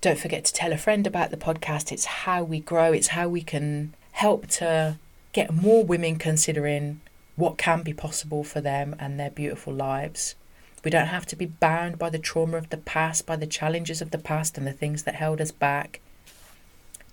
Don't 0.00 0.16
forget 0.16 0.44
to 0.44 0.52
tell 0.52 0.72
a 0.72 0.78
friend 0.78 1.08
about 1.08 1.32
the 1.32 1.36
podcast. 1.36 1.90
It's 1.90 2.04
how 2.04 2.44
we 2.44 2.60
grow, 2.60 2.92
it's 2.92 3.08
how 3.08 3.28
we 3.28 3.42
can 3.42 3.92
help 4.12 4.46
to 4.46 5.00
get 5.32 5.52
more 5.52 5.84
women 5.84 6.20
considering 6.20 7.00
what 7.34 7.58
can 7.58 7.82
be 7.82 7.92
possible 7.92 8.44
for 8.44 8.60
them 8.60 8.94
and 9.00 9.18
their 9.18 9.30
beautiful 9.30 9.74
lives. 9.74 10.36
We 10.84 10.90
don't 10.90 11.06
have 11.06 11.26
to 11.26 11.36
be 11.36 11.46
bound 11.46 11.98
by 11.98 12.10
the 12.10 12.18
trauma 12.18 12.58
of 12.58 12.68
the 12.68 12.76
past, 12.76 13.24
by 13.26 13.36
the 13.36 13.46
challenges 13.46 14.02
of 14.02 14.10
the 14.10 14.18
past 14.18 14.58
and 14.58 14.66
the 14.66 14.72
things 14.72 15.04
that 15.04 15.14
held 15.14 15.40
us 15.40 15.50
back. 15.50 16.00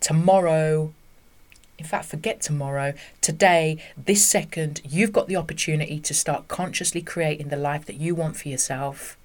Tomorrow, 0.01 0.93
in 1.77 1.85
fact, 1.85 2.05
forget 2.05 2.41
tomorrow, 2.41 2.93
today, 3.21 3.81
this 3.97 4.25
second, 4.25 4.81
you've 4.87 5.13
got 5.13 5.27
the 5.27 5.37
opportunity 5.37 5.99
to 5.99 6.13
start 6.13 6.47
consciously 6.47 7.01
creating 7.01 7.47
the 7.47 7.55
life 7.55 7.85
that 7.85 7.95
you 7.95 8.13
want 8.13 8.35
for 8.35 8.49
yourself. 8.49 9.17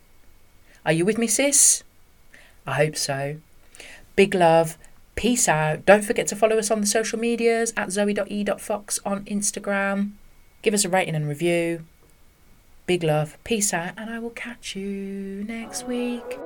Are 0.84 0.92
you 0.92 1.04
with 1.04 1.18
me, 1.18 1.26
sis? 1.26 1.82
I 2.66 2.74
hope 2.74 2.96
so. 2.96 3.38
Big 4.14 4.34
love. 4.34 4.78
Peace 5.16 5.48
out. 5.48 5.84
Don't 5.84 6.04
forget 6.04 6.26
to 6.28 6.36
follow 6.36 6.58
us 6.58 6.70
on 6.70 6.80
the 6.80 6.86
social 6.86 7.18
medias 7.18 7.72
at 7.76 7.90
zoe.e.fox 7.90 9.00
on 9.04 9.24
Instagram. 9.24 10.12
Give 10.62 10.74
us 10.74 10.84
a 10.84 10.88
rating 10.88 11.14
and 11.14 11.28
review. 11.28 11.84
Big 12.86 13.02
love, 13.02 13.36
peace 13.42 13.74
out, 13.74 13.94
and 13.96 14.08
I 14.08 14.20
will 14.20 14.30
catch 14.30 14.76
you 14.76 15.42
next 15.42 15.88
week. 15.88 16.38